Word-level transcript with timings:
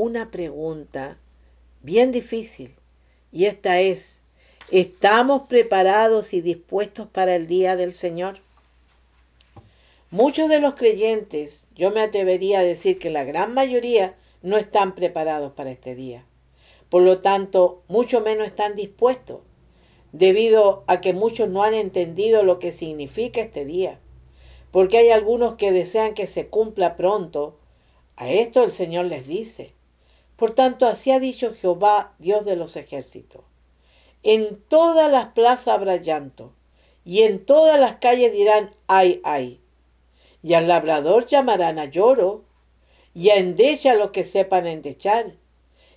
una 0.00 0.30
pregunta 0.30 1.18
bien 1.82 2.10
difícil 2.10 2.74
y 3.30 3.44
esta 3.44 3.80
es, 3.80 4.22
¿estamos 4.70 5.42
preparados 5.42 6.32
y 6.32 6.40
dispuestos 6.40 7.06
para 7.06 7.36
el 7.36 7.46
día 7.46 7.76
del 7.76 7.92
Señor? 7.92 8.38
Muchos 10.10 10.48
de 10.48 10.58
los 10.58 10.74
creyentes, 10.74 11.66
yo 11.74 11.90
me 11.90 12.00
atrevería 12.00 12.60
a 12.60 12.64
decir 12.64 12.98
que 12.98 13.10
la 13.10 13.24
gran 13.24 13.52
mayoría 13.52 14.14
no 14.40 14.56
están 14.56 14.94
preparados 14.94 15.52
para 15.52 15.70
este 15.70 15.94
día. 15.94 16.24
Por 16.88 17.02
lo 17.02 17.18
tanto, 17.18 17.82
mucho 17.86 18.22
menos 18.22 18.46
están 18.46 18.76
dispuestos, 18.76 19.40
debido 20.12 20.82
a 20.86 21.02
que 21.02 21.12
muchos 21.12 21.50
no 21.50 21.62
han 21.62 21.74
entendido 21.74 22.42
lo 22.42 22.58
que 22.58 22.72
significa 22.72 23.42
este 23.42 23.66
día. 23.66 24.00
Porque 24.70 24.96
hay 24.96 25.10
algunos 25.10 25.56
que 25.56 25.72
desean 25.72 26.14
que 26.14 26.26
se 26.26 26.46
cumpla 26.46 26.96
pronto. 26.96 27.58
A 28.16 28.30
esto 28.30 28.64
el 28.64 28.72
Señor 28.72 29.04
les 29.04 29.26
dice, 29.26 29.74
por 30.40 30.52
tanto, 30.52 30.86
así 30.86 31.10
ha 31.10 31.20
dicho 31.20 31.54
Jehová, 31.54 32.14
Dios 32.18 32.46
de 32.46 32.56
los 32.56 32.74
ejércitos. 32.76 33.42
En 34.22 34.58
todas 34.68 35.12
las 35.12 35.26
plazas 35.26 35.68
habrá 35.68 35.96
llanto, 35.96 36.54
y 37.04 37.24
en 37.24 37.44
todas 37.44 37.78
las 37.78 37.96
calles 37.96 38.32
dirán, 38.32 38.74
ay, 38.86 39.20
ay. 39.22 39.60
Y 40.42 40.54
al 40.54 40.66
labrador 40.66 41.26
llamarán 41.26 41.78
a 41.78 41.84
lloro, 41.84 42.46
y 43.12 43.28
a 43.28 43.34
endecha 43.34 43.92
los 43.96 44.12
que 44.12 44.24
sepan 44.24 44.66
endechar. 44.66 45.36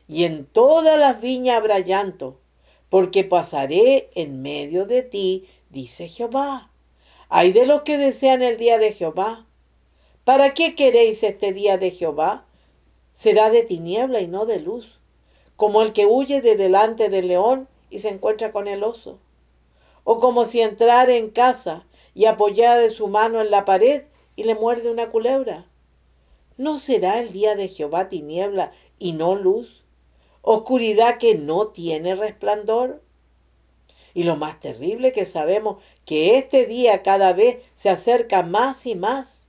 Y 0.09 0.25
en 0.25 0.45
todas 0.45 0.99
las 0.99 1.21
viñas 1.21 1.55
habrá 1.55 1.79
llanto, 1.79 2.37
porque 2.89 3.23
pasaré 3.23 4.09
en 4.13 4.41
medio 4.41 4.85
de 4.85 5.03
ti, 5.03 5.47
dice 5.69 6.09
Jehová. 6.09 6.69
Ay 7.29 7.53
de 7.53 7.65
los 7.65 7.83
que 7.83 7.97
desean 7.97 8.41
el 8.41 8.57
día 8.57 8.77
de 8.77 8.91
Jehová. 8.91 9.47
¿Para 10.25 10.53
qué 10.53 10.75
queréis 10.75 11.23
este 11.23 11.53
día 11.53 11.77
de 11.77 11.91
Jehová? 11.91 12.45
Será 13.13 13.51
de 13.51 13.63
tiniebla 13.63 14.19
y 14.19 14.27
no 14.27 14.45
de 14.45 14.59
luz, 14.59 14.99
como 15.55 15.81
el 15.81 15.93
que 15.93 16.05
huye 16.05 16.41
de 16.41 16.57
delante 16.57 17.09
del 17.09 17.29
león 17.29 17.69
y 17.89 17.99
se 17.99 18.09
encuentra 18.09 18.51
con 18.51 18.67
el 18.67 18.83
oso, 18.83 19.19
o 20.03 20.19
como 20.19 20.45
si 20.45 20.61
entrara 20.61 21.15
en 21.15 21.29
casa 21.29 21.85
y 22.13 22.25
apoyara 22.25 22.89
su 22.89 23.07
mano 23.07 23.39
en 23.39 23.51
la 23.51 23.63
pared 23.63 24.03
y 24.35 24.43
le 24.43 24.55
muerde 24.55 24.91
una 24.91 25.11
culebra. 25.11 25.65
¿No 26.57 26.79
será 26.79 27.19
el 27.19 27.31
día 27.31 27.55
de 27.55 27.67
Jehová 27.67 28.09
tiniebla 28.09 28.71
y 28.99 29.13
no 29.13 29.35
luz? 29.35 29.83
¿Oscuridad 30.41 31.17
que 31.17 31.35
no 31.35 31.67
tiene 31.67 32.15
resplandor? 32.15 33.01
Y 34.13 34.23
lo 34.23 34.35
más 34.35 34.59
terrible 34.59 35.11
que 35.11 35.25
sabemos 35.25 35.81
que 36.05 36.37
este 36.37 36.65
día 36.65 37.01
cada 37.01 37.33
vez 37.33 37.59
se 37.75 37.89
acerca 37.89 38.43
más 38.43 38.85
y 38.85 38.95
más 38.95 39.42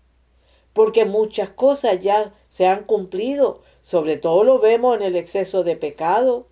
porque 0.74 1.06
muchas 1.06 1.48
cosas 1.48 2.00
ya 2.00 2.34
se 2.48 2.66
han 2.66 2.84
cumplido, 2.84 3.62
sobre 3.80 4.18
todo 4.18 4.44
lo 4.44 4.58
vemos 4.58 4.96
en 4.96 5.02
el 5.02 5.16
exceso 5.16 5.64
de 5.64 5.76
pecado, 5.76 6.48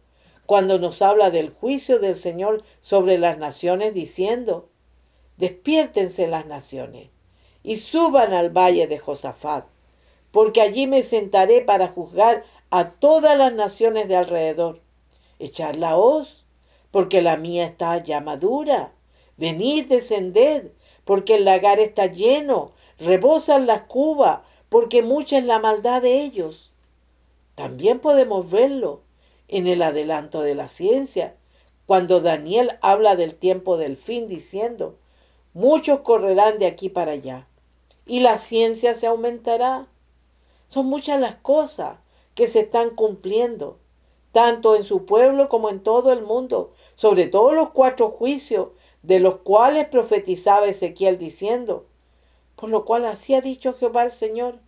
cuando 0.46 0.78
nos 0.78 1.02
habla 1.02 1.30
del 1.30 1.50
juicio 1.50 1.98
del 1.98 2.16
Señor 2.16 2.62
sobre 2.80 3.18
las 3.18 3.36
naciones 3.36 3.94
diciendo, 3.94 4.68
despiértense 5.36 6.28
las 6.28 6.46
naciones 6.46 7.10
y 7.62 7.76
suban 7.76 8.32
al 8.32 8.50
valle 8.50 8.86
de 8.86 8.98
Josafat, 8.98 9.66
porque 10.30 10.62
allí 10.62 10.86
me 10.86 11.02
sentaré 11.02 11.60
para 11.60 11.88
juzgar 11.88 12.44
a 12.70 12.90
todas 12.90 13.36
las 13.36 13.52
naciones 13.52 14.08
de 14.08 14.16
alrededor. 14.16 14.80
Echad 15.38 15.74
la 15.74 15.96
hoz, 15.96 16.44
porque 16.90 17.22
la 17.22 17.36
mía 17.36 17.64
está 17.64 18.02
ya 18.02 18.20
madura. 18.20 18.92
Venid, 19.36 19.86
descended, 19.86 20.70
porque 21.04 21.34
el 21.34 21.44
lagar 21.44 21.80
está 21.80 22.06
lleno, 22.06 22.72
rebosan 23.04 23.66
las 23.66 23.82
cubas, 23.82 24.40
porque 24.68 25.02
mucha 25.02 25.38
es 25.38 25.44
la 25.44 25.58
maldad 25.58 26.02
de 26.02 26.22
ellos. 26.22 26.72
También 27.54 27.98
podemos 27.98 28.50
verlo 28.50 29.02
en 29.48 29.66
el 29.66 29.82
adelanto 29.82 30.42
de 30.42 30.54
la 30.54 30.68
ciencia, 30.68 31.36
cuando 31.86 32.20
Daniel 32.20 32.78
habla 32.80 33.16
del 33.16 33.34
tiempo 33.34 33.76
del 33.76 33.96
fin, 33.96 34.28
diciendo, 34.28 34.96
muchos 35.52 36.00
correrán 36.00 36.58
de 36.58 36.66
aquí 36.66 36.88
para 36.88 37.12
allá, 37.12 37.46
y 38.06 38.20
la 38.20 38.38
ciencia 38.38 38.94
se 38.94 39.06
aumentará. 39.06 39.86
Son 40.68 40.86
muchas 40.86 41.20
las 41.20 41.34
cosas 41.34 41.96
que 42.34 42.48
se 42.48 42.60
están 42.60 42.90
cumpliendo, 42.90 43.78
tanto 44.32 44.74
en 44.74 44.84
su 44.84 45.04
pueblo 45.04 45.50
como 45.50 45.68
en 45.68 45.82
todo 45.82 46.12
el 46.12 46.22
mundo, 46.22 46.72
sobre 46.94 47.26
todo 47.26 47.52
los 47.52 47.70
cuatro 47.70 48.10
juicios 48.10 48.68
de 49.02 49.20
los 49.20 49.38
cuales 49.38 49.88
profetizaba 49.88 50.66
Ezequiel 50.66 51.18
diciendo, 51.18 51.86
por 52.62 52.70
lo 52.70 52.84
cual 52.84 53.06
así 53.06 53.34
ha 53.34 53.40
dicho 53.40 53.74
Jehová 53.74 54.04
el 54.04 54.12
Señor, 54.12 54.60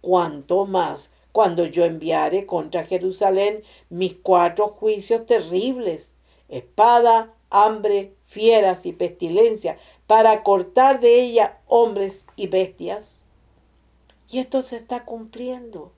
cuanto 0.00 0.66
más 0.66 1.10
cuando 1.32 1.66
yo 1.66 1.84
enviare 1.84 2.46
contra 2.46 2.84
Jerusalén 2.84 3.64
mis 3.90 4.14
cuatro 4.14 4.68
juicios 4.68 5.26
terribles, 5.26 6.14
espada, 6.48 7.34
hambre, 7.50 8.14
fieras 8.22 8.86
y 8.86 8.92
pestilencia, 8.92 9.76
para 10.06 10.44
cortar 10.44 11.00
de 11.00 11.22
ella 11.22 11.58
hombres 11.66 12.26
y 12.36 12.46
bestias. 12.46 13.24
Y 14.30 14.38
esto 14.38 14.62
se 14.62 14.76
está 14.76 15.04
cumpliendo 15.04 15.90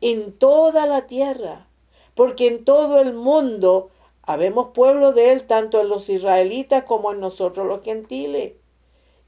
en 0.00 0.32
toda 0.32 0.86
la 0.86 1.06
tierra, 1.06 1.68
porque 2.14 2.46
en 2.46 2.64
todo 2.64 3.02
el 3.02 3.12
mundo 3.12 3.90
habemos 4.22 4.68
pueblo 4.68 5.12
de 5.12 5.32
él, 5.32 5.46
tanto 5.46 5.82
en 5.82 5.90
los 5.90 6.08
israelitas 6.08 6.84
como 6.84 7.12
en 7.12 7.20
nosotros 7.20 7.66
los 7.66 7.82
gentiles. 7.82 8.54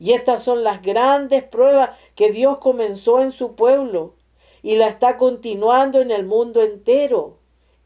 Y 0.01 0.15
estas 0.15 0.43
son 0.43 0.65
las 0.65 0.81
grandes 0.81 1.45
pruebas 1.45 1.91
que 2.15 2.33
Dios 2.33 2.59
comenzó 2.59 3.21
en 3.21 3.33
su 3.33 3.55
pueblo 3.55 4.15
y 4.63 4.77
la 4.77 4.89
está 4.89 5.19
continuando 5.19 6.01
en 6.01 6.11
el 6.11 6.25
mundo 6.25 6.63
entero. 6.63 7.37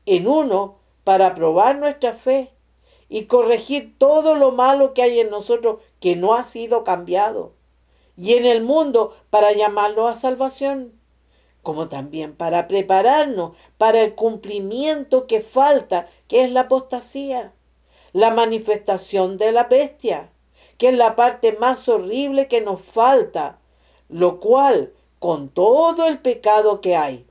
En 0.07 0.29
uno, 0.29 0.77
para 1.03 1.35
probar 1.35 1.77
nuestra 1.77 2.13
fe 2.13 2.53
y 3.09 3.25
corregir 3.25 3.99
todo 3.99 4.37
lo 4.37 4.53
malo 4.53 4.95
que 4.95 5.03
hay 5.03 5.19
en 5.19 5.29
nosotros 5.29 5.83
que 5.99 6.15
no 6.15 6.35
ha 6.35 6.45
sido 6.45 6.85
cambiado. 6.85 7.53
Y 8.17 8.35
en 8.35 8.47
el 8.47 8.63
mundo, 8.63 9.13
para 9.29 9.53
llamarlo 9.53 10.07
a 10.07 10.15
salvación. 10.15 10.93
Como 11.65 11.89
también 11.89 12.37
para 12.37 12.69
prepararnos 12.69 13.57
para 13.77 14.03
el 14.03 14.15
cumplimiento 14.15 15.27
que 15.27 15.41
falta, 15.41 16.07
que 16.29 16.45
es 16.45 16.53
la 16.53 16.61
apostasía, 16.61 17.55
la 18.13 18.31
manifestación 18.31 19.37
de 19.37 19.51
la 19.51 19.65
bestia 19.65 20.31
que 20.85 20.91
es 20.91 20.99
la 20.99 21.17
parte 21.17 21.57
más 21.59 21.89
horrible 21.89 22.47
que 22.47 22.61
nos 22.61 22.83
falta, 22.83 23.59
lo 24.11 24.39
cual, 24.39 24.93
con 25.19 25.49
todo 25.49 26.07
el 26.07 26.19
pecado 26.19 26.83
que 26.83 26.95
hay, 26.95 27.25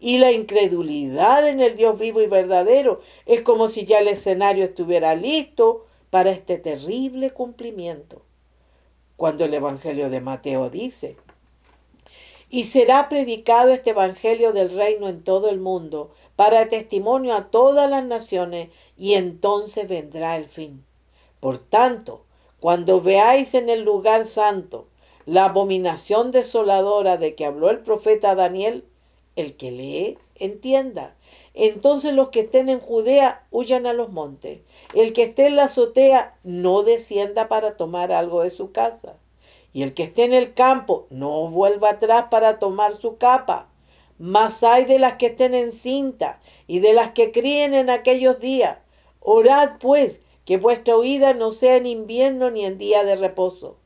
y 0.00 0.18
la 0.18 0.32
incredulidad 0.32 1.48
en 1.48 1.60
el 1.60 1.76
Dios 1.76 1.96
vivo 1.96 2.22
y 2.22 2.26
verdadero. 2.26 2.98
Es 3.24 3.42
como 3.42 3.68
si 3.68 3.84
ya 3.84 4.00
el 4.00 4.08
escenario 4.08 4.64
estuviera 4.64 5.14
listo 5.14 5.86
para 6.10 6.32
este 6.32 6.58
terrible 6.58 7.30
cumplimiento. 7.30 8.22
Cuando 9.16 9.44
el 9.44 9.54
Evangelio 9.54 10.10
de 10.10 10.20
Mateo 10.20 10.68
dice, 10.68 11.16
y 12.50 12.64
será 12.64 13.08
predicado 13.08 13.70
este 13.70 13.90
Evangelio 13.90 14.52
del 14.52 14.74
reino 14.74 15.08
en 15.08 15.22
todo 15.22 15.50
el 15.50 15.60
mundo, 15.60 16.10
para 16.34 16.68
testimonio 16.68 17.34
a 17.34 17.48
todas 17.48 17.88
las 17.88 18.04
naciones, 18.04 18.70
y 18.96 19.14
entonces 19.14 19.86
vendrá 19.86 20.36
el 20.36 20.46
fin. 20.46 20.84
Por 21.38 21.58
tanto, 21.58 22.24
cuando 22.62 23.00
veáis 23.00 23.54
en 23.54 23.68
el 23.68 23.82
lugar 23.82 24.24
santo 24.24 24.86
la 25.26 25.46
abominación 25.46 26.30
desoladora 26.30 27.16
de 27.16 27.34
que 27.34 27.44
habló 27.44 27.70
el 27.70 27.80
profeta 27.80 28.36
Daniel, 28.36 28.84
el 29.34 29.56
que 29.56 29.72
lee, 29.72 30.16
entienda. 30.36 31.16
Entonces 31.54 32.14
los 32.14 32.28
que 32.28 32.38
estén 32.38 32.68
en 32.68 32.78
Judea 32.78 33.44
huyan 33.50 33.84
a 33.84 33.92
los 33.92 34.12
montes. 34.12 34.60
El 34.94 35.12
que 35.12 35.24
esté 35.24 35.46
en 35.46 35.56
la 35.56 35.64
azotea 35.64 36.38
no 36.44 36.84
descienda 36.84 37.48
para 37.48 37.76
tomar 37.76 38.12
algo 38.12 38.42
de 38.44 38.50
su 38.50 38.70
casa. 38.70 39.16
Y 39.72 39.82
el 39.82 39.92
que 39.92 40.04
esté 40.04 40.22
en 40.22 40.32
el 40.32 40.54
campo 40.54 41.08
no 41.10 41.48
vuelva 41.48 41.90
atrás 41.90 42.26
para 42.30 42.60
tomar 42.60 42.94
su 42.94 43.16
capa. 43.16 43.66
Mas 44.20 44.62
hay 44.62 44.84
de 44.84 45.00
las 45.00 45.14
que 45.14 45.26
estén 45.26 45.56
en 45.56 45.72
cinta 45.72 46.40
y 46.68 46.78
de 46.78 46.92
las 46.92 47.10
que 47.10 47.32
críen 47.32 47.74
en 47.74 47.90
aquellos 47.90 48.38
días. 48.38 48.78
Orad 49.18 49.78
pues 49.80 50.20
que 50.44 50.56
vuestra 50.56 50.96
huida 50.96 51.34
no 51.34 51.52
sea 51.52 51.76
en 51.76 51.86
invierno 51.86 52.50
ni 52.50 52.64
en 52.64 52.78
día 52.78 53.04
de 53.04 53.16
reposo, 53.16 53.76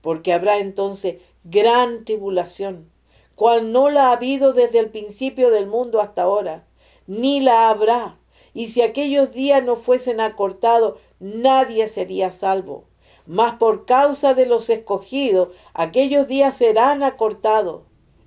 porque 0.00 0.32
habrá 0.32 0.58
entonces 0.58 1.18
gran 1.44 2.04
tribulación, 2.04 2.90
cual 3.34 3.72
no 3.72 3.88
la 3.88 4.08
ha 4.08 4.12
habido 4.12 4.52
desde 4.52 4.78
el 4.78 4.90
principio 4.90 5.50
del 5.50 5.66
mundo 5.66 6.00
hasta 6.00 6.22
ahora, 6.22 6.66
ni 7.06 7.40
la 7.40 7.70
habrá. 7.70 8.18
Y 8.54 8.68
si 8.68 8.82
aquellos 8.82 9.32
días 9.32 9.64
no 9.64 9.76
fuesen 9.76 10.20
acortados, 10.20 10.98
nadie 11.18 11.88
sería 11.88 12.30
salvo. 12.32 12.84
Mas 13.24 13.54
por 13.54 13.86
causa 13.86 14.34
de 14.34 14.46
los 14.46 14.68
escogidos, 14.68 15.48
aquellos 15.72 16.28
días 16.28 16.56
serán 16.56 17.02
acortados. 17.02 17.82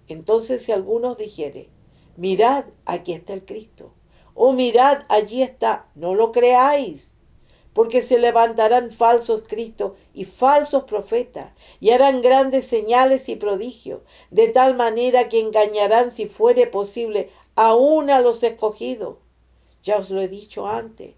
Entonces 0.07 0.63
si 0.63 0.71
algunos 0.71 1.17
dijere, 1.17 1.69
mirad, 2.17 2.65
aquí 2.85 3.13
está 3.13 3.33
el 3.33 3.45
Cristo, 3.45 3.93
o 4.33 4.51
mirad, 4.53 5.03
allí 5.09 5.43
está, 5.43 5.87
no 5.95 6.15
lo 6.15 6.31
creáis 6.31 7.14
porque 7.75 8.01
se 8.01 8.17
levantarán 8.17 8.89
falsos 8.89 9.43
Cristos 9.45 9.91
y 10.13 10.23
falsos 10.23 10.85
profetas, 10.85 11.51
y 11.81 11.89
harán 11.89 12.21
grandes 12.21 12.65
señales 12.65 13.27
y 13.27 13.35
prodigios, 13.35 13.99
de 14.31 14.47
tal 14.47 14.77
manera 14.77 15.27
que 15.27 15.41
engañarán, 15.41 16.09
si 16.09 16.25
fuere 16.25 16.67
posible, 16.67 17.29
aún 17.53 18.09
a 18.09 18.21
los 18.21 18.41
escogidos. 18.43 19.17
Ya 19.83 19.97
os 19.97 20.09
lo 20.09 20.21
he 20.21 20.29
dicho 20.29 20.67
antes. 20.67 21.15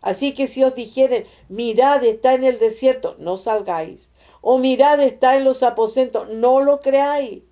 Así 0.00 0.34
que 0.34 0.48
si 0.48 0.64
os 0.64 0.74
dijeren, 0.74 1.26
mirad 1.48 2.04
está 2.04 2.34
en 2.34 2.42
el 2.42 2.58
desierto, 2.58 3.14
no 3.20 3.36
salgáis. 3.36 4.10
O 4.40 4.58
mirad 4.58 4.98
está 4.98 5.36
en 5.36 5.44
los 5.44 5.62
aposentos, 5.62 6.28
no 6.28 6.60
lo 6.60 6.80
creáis. 6.80 7.44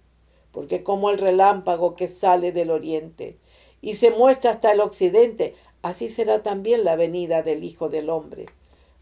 Porque 0.50 0.82
como 0.82 1.10
el 1.10 1.18
relámpago 1.18 1.94
que 1.94 2.08
sale 2.08 2.50
del 2.50 2.72
oriente 2.72 3.38
y 3.80 3.94
se 3.94 4.10
muestra 4.10 4.50
hasta 4.50 4.72
el 4.72 4.80
occidente, 4.80 5.54
así 5.82 6.08
será 6.08 6.42
también 6.42 6.84
la 6.84 6.96
venida 6.96 7.42
del 7.42 7.64
Hijo 7.64 7.88
del 7.88 8.10
Hombre. 8.10 8.46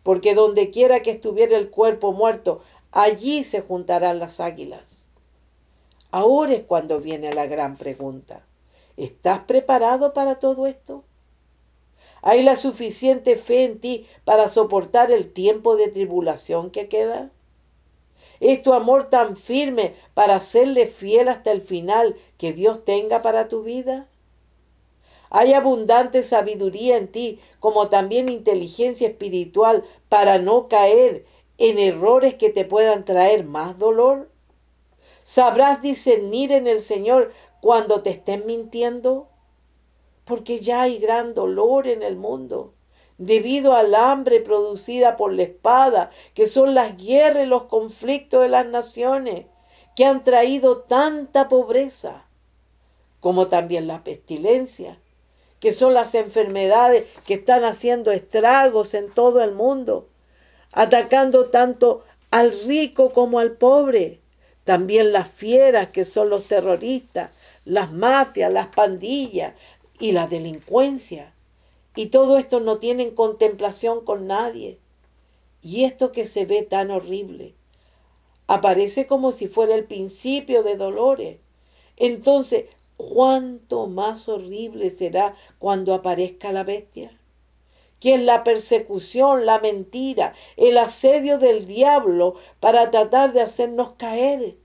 Porque 0.03 0.35
donde 0.35 0.71
quiera 0.71 1.01
que 1.01 1.11
estuviera 1.11 1.59
el 1.59 1.71
cuerpo 1.71 2.13
muerto, 2.13 2.63
allí 2.93 3.45
se 3.45 3.61
juntarán 3.61 4.19
las 4.19 4.41
águilas. 4.41 5.07
Ahora 6.11 6.55
es 6.55 6.63
cuando 6.63 7.01
viene 7.01 7.33
la 7.33 7.47
gran 7.47 7.77
pregunta. 7.77 8.45
¿Estás 8.97 9.41
preparado 9.41 10.15
para 10.15 10.37
todo 10.37 10.67
esto? 10.67 11.05
¿Hay 12.23 12.43
la 12.43 12.57
suficiente 12.57 13.37
fe 13.37 13.65
en 13.65 13.79
ti 13.79 14.07
para 14.25 14.49
soportar 14.49 15.11
el 15.11 15.33
tiempo 15.33 15.77
de 15.77 15.89
tribulación 15.89 16.71
que 16.71 16.89
queda? 16.89 17.31
¿Es 18.41 18.63
tu 18.63 18.73
amor 18.73 19.11
tan 19.11 19.37
firme 19.37 19.95
para 20.15 20.41
serle 20.41 20.87
fiel 20.87 21.29
hasta 21.29 21.53
el 21.53 21.63
final 21.63 22.17
que 22.39 22.53
Dios 22.53 22.85
tenga 22.85 23.23
para 23.23 23.49
tu 23.49 23.63
vida? 23.63 24.09
Hay 25.39 25.53
abundante 25.53 26.23
sabiduría 26.23 26.97
en 26.97 27.09
ti, 27.09 27.41
como 27.61 27.91
también 27.91 28.31
inteligencia 28.31 29.07
espiritual 29.07 29.85
para 30.09 30.39
no 30.39 30.67
caer 30.67 31.27
en 31.59 31.79
errores 31.79 32.37
que 32.37 32.49
te 32.49 32.65
puedan 32.65 33.05
traer 33.05 33.45
más 33.45 33.79
dolor. 33.79 34.31
¿Sabrás 35.25 35.83
discernir 35.83 36.53
en 36.53 36.67
el 36.67 36.81
Señor 36.81 37.33
cuando 37.61 38.01
te 38.01 38.09
estén 38.09 38.47
mintiendo? 38.47 39.29
Porque 40.25 40.61
ya 40.61 40.81
hay 40.81 40.97
gran 40.97 41.35
dolor 41.35 41.87
en 41.87 42.03
el 42.03 42.17
mundo 42.17 42.73
debido 43.19 43.75
al 43.75 43.95
hambre 43.95 44.41
producida 44.41 45.19
por 45.19 45.35
la 45.35 45.43
espada, 45.43 46.11
que 46.33 46.47
son 46.47 46.73
las 46.73 46.97
guerras 46.97 47.45
y 47.45 47.47
los 47.47 47.65
conflictos 47.65 48.41
de 48.41 48.49
las 48.49 48.65
naciones, 48.65 49.45
que 49.97 50.07
han 50.07 50.25
traído 50.25 50.79
tanta 50.79 51.51
pobreza, 51.51 52.25
como 53.21 53.49
también 53.49 53.87
la 53.87 54.03
pestilencia, 54.03 54.99
que 55.67 55.73
son 55.73 55.95
las 55.95 56.15
enfermedades 56.15 57.09
que 57.27 57.35
están 57.35 57.65
haciendo 57.65 58.13
estragos 58.13 58.95
en 58.95 59.11
todo 59.11 59.43
el 59.43 59.53
mundo, 59.53 60.07
atacando 60.71 61.47
tanto 61.47 62.05
al 62.31 62.57
rico 62.69 63.11
como 63.11 63.41
al 63.41 63.51
pobre. 63.51 64.21
También 64.63 65.11
las 65.11 65.29
fieras 65.29 65.89
que 65.89 66.05
son 66.05 66.31
los 66.31 66.45
terroristas, 66.45 67.33
las 67.65 67.91
mafias, 67.91 68.53
las 68.53 68.69
pandillas 68.69 69.55
y 69.99 70.13
la 70.13 70.29
delincuencia. 70.29 71.35
Y 71.97 72.11
todo 72.11 72.39
esto 72.39 72.61
no 72.61 72.79
tienen 72.79 73.11
contemplación 73.11 74.05
con 74.05 74.29
nadie. 74.29 74.79
Y 75.63 75.83
esto 75.83 76.13
que 76.13 76.27
se 76.27 76.47
ve 76.47 76.63
tan 76.63 76.93
horrible 76.93 77.57
aparece 78.47 79.09
como 79.09 79.33
si 79.33 79.49
fuera 79.49 79.75
el 79.75 79.83
principio 79.83 80.63
de 80.63 80.77
dolores. 80.77 81.39
Entonces, 81.97 82.67
cuánto 82.97 83.87
más 83.87 84.29
horrible 84.29 84.91
será 84.91 85.35
cuando 85.59 85.95
aparezca 85.95 86.53
la 86.53 86.65
bestia. 86.65 87.11
Que 88.01 88.15
es 88.15 88.23
la 88.23 88.45
persecución, 88.45 89.47
la 89.47 89.59
mentira, 89.59 90.35
el 90.57 90.77
asedio 90.77 91.39
del 91.39 91.67
diablo 91.67 92.35
para 92.61 92.91
tratar 92.91 93.33
de 93.33 93.41
hacernos 93.41 93.93
caer, 93.97 94.59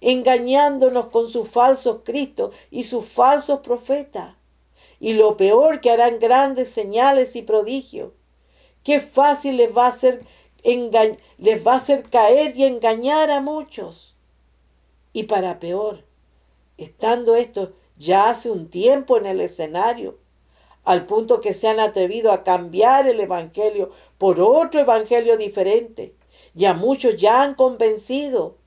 engañándonos 0.00 1.08
con 1.08 1.28
sus 1.28 1.48
falsos 1.48 1.98
Cristos 2.04 2.54
y 2.70 2.84
sus 2.84 3.04
falsos 3.04 3.60
profetas. 3.60 4.36
Y 5.00 5.14
lo 5.14 5.36
peor 5.36 5.80
que 5.80 5.90
harán 5.90 6.18
grandes 6.18 6.70
señales 6.70 7.36
y 7.36 7.42
prodigios. 7.42 8.12
Qué 8.82 9.00
fácil 9.00 9.56
les 9.58 9.76
va 9.76 9.88
a 9.88 9.96
les 11.38 11.66
va 11.66 11.72
a 11.74 11.76
hacer 11.76 12.08
caer 12.08 12.56
y 12.56 12.64
engañar 12.64 13.30
a 13.30 13.40
muchos. 13.40 14.16
Y 15.12 15.24
para 15.24 15.60
peor, 15.60 16.04
estando 16.78 17.34
esto 17.34 17.72
ya 17.96 18.28
hace 18.30 18.50
un 18.50 18.68
tiempo 18.68 19.16
en 19.16 19.26
el 19.26 19.40
escenario, 19.40 20.18
al 20.84 21.06
punto 21.06 21.40
que 21.40 21.54
se 21.54 21.68
han 21.68 21.80
atrevido 21.80 22.32
a 22.32 22.42
cambiar 22.42 23.08
el 23.08 23.20
Evangelio 23.20 23.90
por 24.18 24.40
otro 24.40 24.80
Evangelio 24.80 25.36
diferente, 25.36 26.14
y 26.54 26.66
a 26.66 26.74
muchos 26.74 27.16
ya 27.16 27.42
han 27.42 27.54
convencido. 27.54 28.58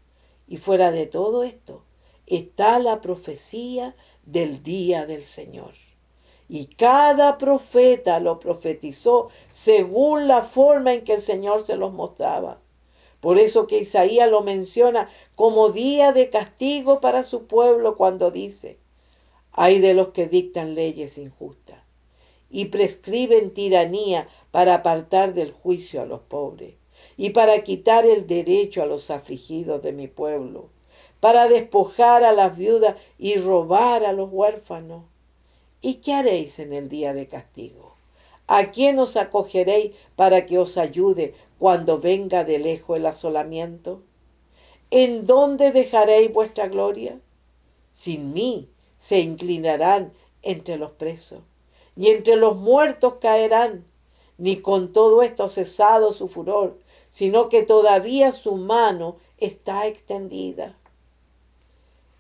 Y 0.48 0.58
fuera 0.58 0.92
de 0.92 1.06
todo 1.06 1.44
esto 1.44 1.84
está 2.26 2.80
la 2.80 3.02
profecía 3.02 3.96
del 4.26 4.64
día 4.64 5.06
del 5.06 5.24
Señor. 5.24 5.74
Y 6.50 6.68
cada 6.68 7.38
profeta 7.38 8.20
lo 8.20 8.40
profetizó 8.40 9.30
según 9.52 10.28
la 10.28 10.42
forma 10.42 10.94
en 10.94 11.04
que 11.04 11.14
el 11.14 11.22
Señor 11.22 11.66
se 11.66 11.76
los 11.76 11.94
mostraba. 11.94 12.62
Por 13.28 13.40
eso 13.40 13.68
que 13.68 13.80
Isaías 13.80 14.32
lo 14.32 14.40
menciona 14.40 15.10
como 15.36 15.72
día 15.72 16.14
de 16.14 16.30
castigo 16.30 17.02
para 17.02 17.24
su 17.24 17.46
pueblo 17.46 17.98
cuando 17.98 18.32
dice, 18.32 18.78
hay 19.52 19.80
de 19.80 19.94
los 19.94 20.12
que 20.12 20.28
dictan 20.28 20.76
leyes 20.76 21.18
injustas 21.18 21.82
y 22.50 22.68
prescriben 22.68 23.54
tiranía 23.54 24.30
para 24.52 24.76
apartar 24.76 25.34
del 25.34 25.52
juicio 25.52 26.02
a 26.02 26.06
los 26.06 26.22
pobres 26.22 26.76
y 27.18 27.32
para 27.32 27.64
quitar 27.64 28.06
el 28.06 28.28
derecho 28.28 28.82
a 28.82 28.86
los 28.86 29.12
afligidos 29.12 29.82
de 29.84 29.92
mi 29.92 30.08
pueblo, 30.08 30.70
para 31.20 31.50
despojar 31.50 32.24
a 32.24 32.32
las 32.32 32.56
viudas 32.56 32.96
y 33.20 33.36
robar 33.36 34.06
a 34.06 34.14
los 34.14 34.30
huérfanos. 34.32 35.04
¿Y 35.82 35.96
qué 35.96 36.14
haréis 36.14 36.60
en 36.60 36.72
el 36.72 36.88
día 36.88 37.14
de 37.14 37.28
castigo? 37.28 37.97
¿A 38.48 38.72
quién 38.72 38.98
os 38.98 39.18
acogeréis 39.18 39.96
para 40.16 40.46
que 40.46 40.58
os 40.58 40.78
ayude 40.78 41.34
cuando 41.60 42.00
venga 42.00 42.46
de 42.46 42.60
lejos 42.60 42.98
el 42.98 43.06
asolamiento? 43.06 44.02
¿En 44.90 45.26
dónde 45.26 45.74
dejaréis 45.74 46.32
vuestra 46.32 46.68
gloria? 46.68 47.20
Sin 47.92 48.32
mí 48.32 48.70
se 48.98 49.20
inclinarán 49.20 50.14
entre 50.44 50.78
los 50.78 50.92
presos, 50.92 51.42
y 51.98 52.08
entre 52.08 52.38
los 52.38 52.56
muertos 52.56 53.16
caerán, 53.20 53.86
ni 54.38 54.62
con 54.62 54.94
todo 54.94 55.24
esto 55.24 55.50
cesado 55.50 56.14
su 56.14 56.30
furor, 56.30 56.80
sino 57.10 57.50
que 57.50 57.64
todavía 57.64 58.32
su 58.32 58.56
mano 58.56 59.18
está 59.38 59.88
extendida. 59.88 60.78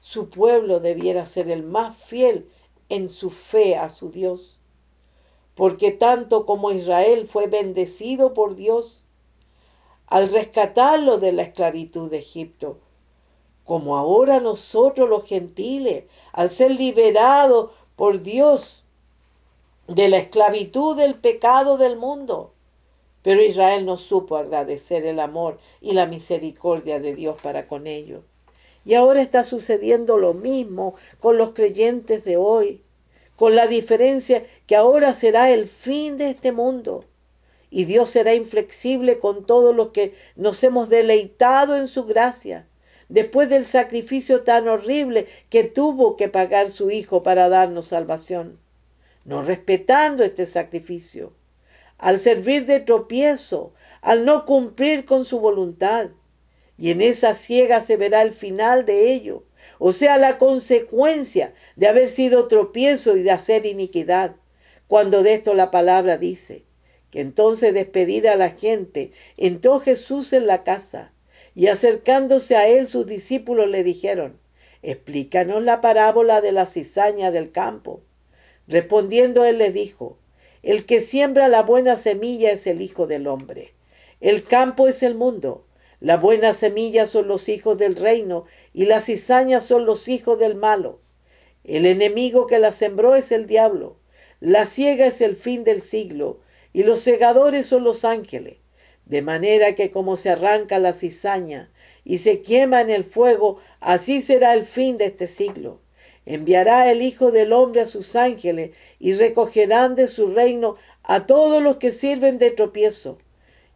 Su 0.01 0.29
pueblo 0.29 0.81
debiera 0.81 1.25
ser 1.25 1.49
el 1.49 1.63
más 1.63 1.95
fiel 1.95 2.49
en 2.89 3.09
su 3.09 3.29
fe 3.29 3.75
a 3.75 3.89
su 3.89 4.09
Dios. 4.11 4.56
Porque 5.57 5.91
tanto 5.91 6.45
como 6.45 6.71
Israel 6.71 7.27
fue 7.27 7.47
bendecido 7.47 8.35
por 8.35 8.55
Dios 8.55 9.05
al 10.05 10.29
rescatarlo 10.29 11.17
de 11.17 11.31
la 11.31 11.41
esclavitud 11.41 12.11
de 12.11 12.19
Egipto, 12.19 12.77
como 13.65 13.97
ahora 13.97 14.39
nosotros 14.39 15.09
los 15.09 15.25
gentiles, 15.25 16.03
al 16.31 16.51
ser 16.51 16.71
liberados 16.71 17.71
por 17.95 18.21
Dios 18.21 18.85
de 19.87 20.09
la 20.09 20.19
esclavitud 20.19 20.95
del 20.95 21.15
pecado 21.15 21.77
del 21.77 21.97
mundo. 21.97 22.53
Pero 23.23 23.41
Israel 23.41 23.83
no 23.83 23.97
supo 23.97 24.37
agradecer 24.37 25.07
el 25.07 25.19
amor 25.19 25.57
y 25.81 25.93
la 25.93 26.05
misericordia 26.05 26.99
de 26.99 27.15
Dios 27.15 27.41
para 27.41 27.67
con 27.67 27.87
ellos. 27.87 28.21
Y 28.85 28.93
ahora 28.93 29.23
está 29.23 29.43
sucediendo 29.43 30.19
lo 30.19 30.35
mismo 30.35 30.93
con 31.19 31.35
los 31.37 31.49
creyentes 31.49 32.23
de 32.23 32.37
hoy, 32.37 32.83
con 33.37 33.55
la 33.55 33.67
diferencia 33.67 34.43
que 34.65 34.75
ahora 34.75 35.13
será 35.13 35.51
el 35.51 35.67
fin 35.67 36.17
de 36.17 36.31
este 36.31 36.51
mundo. 36.51 37.05
Y 37.69 37.85
Dios 37.85 38.09
será 38.09 38.33
inflexible 38.33 39.19
con 39.19 39.45
todos 39.45 39.73
los 39.75 39.89
que 39.89 40.13
nos 40.35 40.61
hemos 40.63 40.89
deleitado 40.89 41.77
en 41.77 41.87
su 41.87 42.05
gracia, 42.05 42.67
después 43.09 43.47
del 43.47 43.65
sacrificio 43.65 44.41
tan 44.41 44.67
horrible 44.67 45.27
que 45.49 45.63
tuvo 45.63 46.15
que 46.15 46.29
pagar 46.29 46.71
su 46.71 46.89
Hijo 46.89 47.23
para 47.23 47.47
darnos 47.47 47.85
salvación, 47.87 48.59
no 49.23 49.43
respetando 49.43 50.23
este 50.23 50.47
sacrificio, 50.47 51.33
al 51.99 52.19
servir 52.19 52.65
de 52.65 52.79
tropiezo, 52.79 53.71
al 54.01 54.25
no 54.25 54.45
cumplir 54.45 55.05
con 55.05 55.25
su 55.25 55.39
voluntad. 55.39 56.09
Y 56.75 56.89
en 56.89 57.01
esa 57.01 57.35
ciega 57.35 57.81
se 57.81 57.97
verá 57.97 58.23
el 58.23 58.33
final 58.33 58.85
de 58.85 59.11
ello, 59.11 59.43
o 59.79 59.91
sea, 59.91 60.17
la 60.17 60.37
consecuencia 60.37 61.53
de 61.75 61.87
haber 61.87 62.07
sido 62.07 62.47
tropiezo 62.47 63.15
y 63.17 63.23
de 63.23 63.31
hacer 63.31 63.65
iniquidad. 63.65 64.35
Cuando 64.87 65.23
de 65.23 65.33
esto 65.33 65.53
la 65.53 65.71
palabra 65.71 66.17
dice 66.17 66.63
que 67.11 67.21
entonces 67.21 67.73
despedida 67.73 68.33
a 68.33 68.37
la 68.37 68.51
gente, 68.51 69.11
entró 69.37 69.79
Jesús 69.79 70.33
en 70.33 70.47
la 70.47 70.63
casa 70.63 71.13
y 71.55 71.67
acercándose 71.67 72.55
a 72.55 72.67
él 72.67 72.87
sus 72.87 73.07
discípulos 73.07 73.67
le 73.67 73.83
dijeron, 73.83 74.39
explícanos 74.81 75.63
la 75.63 75.81
parábola 75.81 76.41
de 76.41 76.51
la 76.51 76.65
cizaña 76.65 77.31
del 77.31 77.51
campo. 77.51 78.01
Respondiendo 78.67 79.45
él 79.45 79.57
les 79.57 79.73
dijo, 79.73 80.17
el 80.63 80.85
que 80.85 80.99
siembra 80.99 81.47
la 81.47 81.63
buena 81.63 81.95
semilla 81.95 82.51
es 82.51 82.67
el 82.67 82.81
Hijo 82.81 83.07
del 83.07 83.27
Hombre. 83.27 83.73
El 84.19 84.43
campo 84.43 84.87
es 84.87 85.03
el 85.03 85.15
mundo. 85.15 85.66
La 85.99 86.17
buena 86.17 86.53
semilla 86.53 87.07
son 87.07 87.27
los 87.27 87.49
hijos 87.49 87.77
del 87.77 87.95
reino 87.95 88.45
y 88.73 88.85
las 88.85 89.05
cizañas 89.05 89.63
son 89.63 89.85
los 89.85 90.07
hijos 90.07 90.37
del 90.37 90.55
malo. 90.55 90.99
El 91.63 91.85
enemigo 91.85 92.47
que 92.47 92.59
la 92.59 92.71
sembró 92.71 93.15
es 93.15 93.31
el 93.31 93.47
diablo. 93.47 93.97
La 94.39 94.65
ciega 94.65 95.07
es 95.07 95.21
el 95.21 95.35
fin 95.35 95.63
del 95.63 95.81
siglo 95.81 96.39
y 96.71 96.83
los 96.83 96.99
segadores 96.99 97.65
son 97.65 97.83
los 97.83 98.05
ángeles. 98.05 98.57
De 99.05 99.21
manera 99.21 99.73
que 99.73 99.89
como 99.89 100.17
se 100.17 100.29
arranca 100.29 100.79
la 100.79 100.93
cizaña 100.93 101.71
y 102.03 102.19
se 102.19 102.41
quema 102.41 102.81
en 102.81 102.89
el 102.89 103.03
fuego, 103.03 103.57
así 103.79 104.21
será 104.21 104.53
el 104.53 104.65
fin 104.65 104.97
de 104.97 105.05
este 105.05 105.27
siglo. 105.27 105.81
Enviará 106.25 106.91
el 106.91 107.01
Hijo 107.01 107.31
del 107.31 107.53
Hombre 107.53 107.81
a 107.81 107.85
sus 107.85 108.17
ángeles 108.17 108.71
y 108.99 109.13
recogerán 109.13 109.95
de 109.95 110.09
su 110.09 110.27
reino 110.27 110.75
a 111.03 111.25
todos 111.25 111.63
los 111.63 111.77
que 111.77 111.91
sirven 111.91 112.37
de 112.37 112.51
tropiezo 112.51 113.17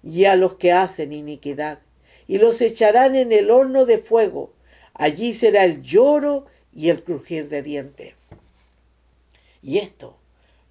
y 0.04 0.26
a 0.26 0.36
los 0.36 0.56
que 0.56 0.74
hacen 0.74 1.14
iniquidad, 1.14 1.80
y 2.28 2.38
los 2.38 2.62
echarán 2.62 3.16
en 3.16 3.32
el 3.32 3.52
horno 3.52 3.86
de 3.86 3.98
fuego. 3.98 4.52
Allí 4.94 5.34
será 5.34 5.66
el 5.66 5.82
lloro 5.82 6.46
y 6.74 6.90
el 6.90 7.04
crujir 7.04 7.50
de 7.50 7.62
dientes. 7.62 8.14
Y 9.62 9.78
esto 9.78 10.18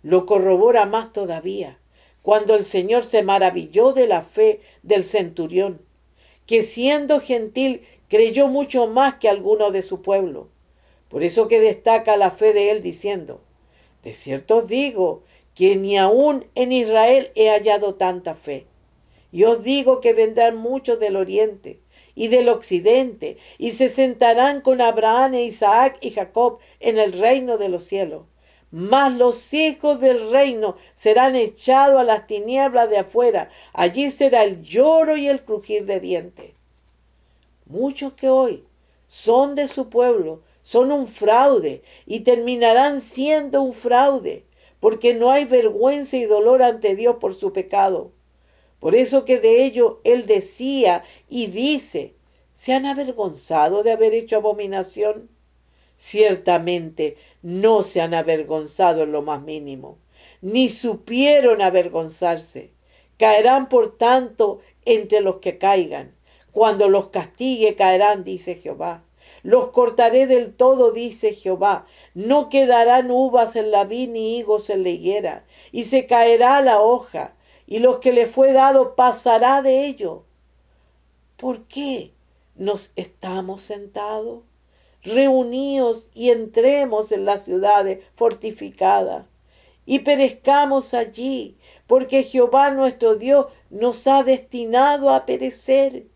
lo 0.02 0.26
corrobora 0.26 0.86
más 0.86 1.12
todavía 1.12 1.78
cuando 2.22 2.54
el 2.54 2.64
Señor 2.64 3.04
se 3.04 3.22
maravilló 3.22 3.92
de 3.92 4.06
la 4.06 4.22
fe 4.22 4.60
del 4.82 5.04
centurión, 5.04 5.80
que 6.46 6.62
siendo 6.62 7.20
gentil 7.20 7.82
creyó 8.08 8.46
mucho 8.46 8.86
más 8.86 9.14
que 9.14 9.28
alguno 9.28 9.70
de 9.70 9.82
su 9.82 10.02
pueblo 10.02 10.48
por 11.10 11.24
eso 11.24 11.48
que 11.48 11.60
destaca 11.60 12.16
la 12.16 12.30
fe 12.30 12.52
de 12.52 12.70
él 12.70 12.82
diciendo, 12.82 13.40
de 14.04 14.12
cierto 14.12 14.58
os 14.58 14.68
digo 14.68 15.24
que 15.56 15.74
ni 15.74 15.98
aún 15.98 16.46
en 16.54 16.70
Israel 16.70 17.32
he 17.34 17.50
hallado 17.50 17.96
tanta 17.96 18.36
fe. 18.36 18.66
Y 19.32 19.44
os 19.44 19.62
digo 19.62 20.00
que 20.00 20.12
vendrán 20.12 20.56
muchos 20.56 20.98
del 20.98 21.16
oriente 21.16 21.80
y 22.14 22.28
del 22.28 22.48
occidente 22.48 23.38
y 23.58 23.72
se 23.72 23.88
sentarán 23.88 24.60
con 24.60 24.80
Abraham, 24.80 25.34
e 25.34 25.44
Isaac 25.44 25.98
y 26.00 26.10
Jacob 26.10 26.58
en 26.80 26.98
el 26.98 27.12
reino 27.12 27.58
de 27.58 27.68
los 27.68 27.84
cielos. 27.84 28.26
Mas 28.70 29.12
los 29.14 29.52
hijos 29.52 30.00
del 30.00 30.30
reino 30.30 30.76
serán 30.94 31.34
echados 31.34 32.00
a 32.00 32.04
las 32.04 32.26
tinieblas 32.26 32.88
de 32.88 32.98
afuera. 32.98 33.48
Allí 33.72 34.10
será 34.10 34.44
el 34.44 34.62
lloro 34.62 35.16
y 35.16 35.26
el 35.26 35.44
crujir 35.44 35.86
de 35.86 35.98
dientes. 35.98 36.52
Muchos 37.66 38.12
que 38.12 38.28
hoy 38.28 38.64
son 39.08 39.54
de 39.54 39.66
su 39.66 39.88
pueblo 39.88 40.42
son 40.62 40.92
un 40.92 41.08
fraude 41.08 41.82
y 42.06 42.20
terminarán 42.20 43.00
siendo 43.00 43.62
un 43.62 43.74
fraude, 43.74 44.44
porque 44.78 45.14
no 45.14 45.30
hay 45.30 45.44
vergüenza 45.44 46.16
y 46.16 46.24
dolor 46.24 46.62
ante 46.62 46.94
Dios 46.94 47.16
por 47.16 47.34
su 47.34 47.52
pecado. 47.52 48.12
Por 48.80 48.94
eso 48.94 49.24
que 49.24 49.38
de 49.38 49.64
ello 49.64 50.00
él 50.04 50.26
decía 50.26 51.04
y 51.28 51.46
dice, 51.46 52.14
¿se 52.54 52.72
han 52.72 52.86
avergonzado 52.86 53.82
de 53.82 53.92
haber 53.92 54.14
hecho 54.14 54.36
abominación? 54.36 55.30
Ciertamente 55.96 57.18
no 57.42 57.82
se 57.82 58.00
han 58.00 58.14
avergonzado 58.14 59.02
en 59.02 59.12
lo 59.12 59.20
más 59.20 59.42
mínimo, 59.42 59.98
ni 60.40 60.70
supieron 60.70 61.60
avergonzarse. 61.60 62.72
Caerán 63.18 63.68
por 63.68 63.98
tanto 63.98 64.60
entre 64.86 65.20
los 65.20 65.36
que 65.36 65.58
caigan. 65.58 66.16
Cuando 66.52 66.88
los 66.88 67.08
castigue 67.08 67.76
caerán, 67.76 68.24
dice 68.24 68.54
Jehová. 68.54 69.04
Los 69.42 69.70
cortaré 69.70 70.26
del 70.26 70.54
todo, 70.54 70.92
dice 70.92 71.34
Jehová. 71.34 71.86
No 72.14 72.48
quedarán 72.48 73.10
uvas 73.10 73.56
en 73.56 73.70
la 73.70 73.84
vid 73.84 74.08
ni 74.08 74.38
higos 74.38 74.70
en 74.70 74.82
la 74.82 74.88
higuera, 74.88 75.44
y 75.70 75.84
se 75.84 76.06
caerá 76.06 76.60
la 76.62 76.80
hoja, 76.80 77.34
y 77.70 77.78
lo 77.78 78.00
que 78.00 78.12
le 78.12 78.26
fue 78.26 78.52
dado 78.52 78.96
pasará 78.96 79.62
de 79.62 79.86
ello. 79.86 80.24
¿Por 81.36 81.68
qué 81.68 82.12
nos 82.56 82.90
estamos 82.96 83.62
sentados? 83.62 84.42
Reuníos 85.04 86.10
y 86.12 86.30
entremos 86.30 87.12
en 87.12 87.24
las 87.24 87.44
ciudades 87.44 88.04
fortificadas 88.14 89.24
y 89.86 90.00
perezcamos 90.00 90.94
allí, 90.94 91.56
porque 91.86 92.24
Jehová 92.24 92.72
nuestro 92.72 93.14
Dios 93.14 93.46
nos 93.70 94.06
ha 94.08 94.24
destinado 94.24 95.10
a 95.10 95.24
perecer 95.24 96.08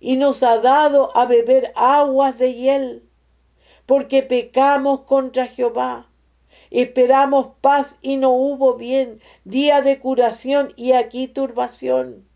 y 0.00 0.16
nos 0.16 0.42
ha 0.42 0.58
dado 0.58 1.14
a 1.16 1.26
beber 1.26 1.70
aguas 1.76 2.38
de 2.38 2.54
hiel, 2.54 3.08
porque 3.84 4.22
pecamos 4.22 5.02
contra 5.02 5.46
Jehová. 5.46 6.10
Esperamos 6.70 7.48
paz 7.60 7.98
y 8.02 8.16
no 8.16 8.32
hubo 8.32 8.74
bien, 8.74 9.20
día 9.44 9.82
de 9.82 9.98
curación 9.98 10.68
y 10.76 10.92
aquí 10.92 11.28
turbación. 11.28 12.26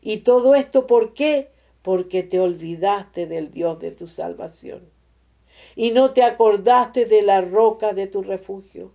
Y 0.00 0.18
todo 0.18 0.54
esto 0.54 0.86
¿por 0.86 1.14
qué? 1.14 1.50
Porque 1.82 2.22
te 2.22 2.40
olvidaste 2.40 3.26
del 3.26 3.50
Dios 3.50 3.78
de 3.78 3.92
tu 3.92 4.08
salvación 4.08 4.96
y 5.74 5.90
no 5.90 6.12
te 6.12 6.22
acordaste 6.22 7.06
de 7.06 7.22
la 7.22 7.40
roca 7.40 7.92
de 7.92 8.06
tu 8.06 8.22
refugio. 8.22 8.92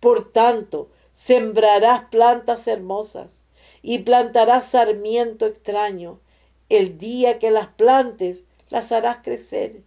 Por 0.00 0.32
tanto, 0.32 0.90
sembrarás 1.12 2.06
plantas 2.06 2.66
hermosas 2.66 3.42
y 3.82 3.98
plantarás 3.98 4.66
sarmiento 4.66 5.46
extraño 5.46 6.20
el 6.68 6.98
día 6.98 7.38
que 7.38 7.50
las 7.50 7.68
plantes, 7.68 8.44
las 8.70 8.92
harás 8.92 9.18
crecer 9.22 9.82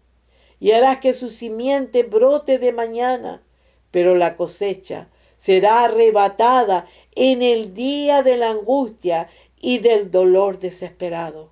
y 0.60 0.72
harás 0.72 1.00
que 1.00 1.14
su 1.14 1.30
simiente 1.30 2.04
brote 2.04 2.60
de 2.60 2.72
mañana, 2.72 3.42
pero 3.96 4.14
la 4.14 4.36
cosecha 4.36 5.08
será 5.38 5.86
arrebatada 5.86 6.86
en 7.16 7.42
el 7.42 7.74
día 7.74 8.24
de 8.24 8.36
la 8.36 8.50
angustia 8.50 9.30
y 9.62 9.78
del 9.78 10.12
dolor 10.12 10.60
desesperado. 10.60 11.50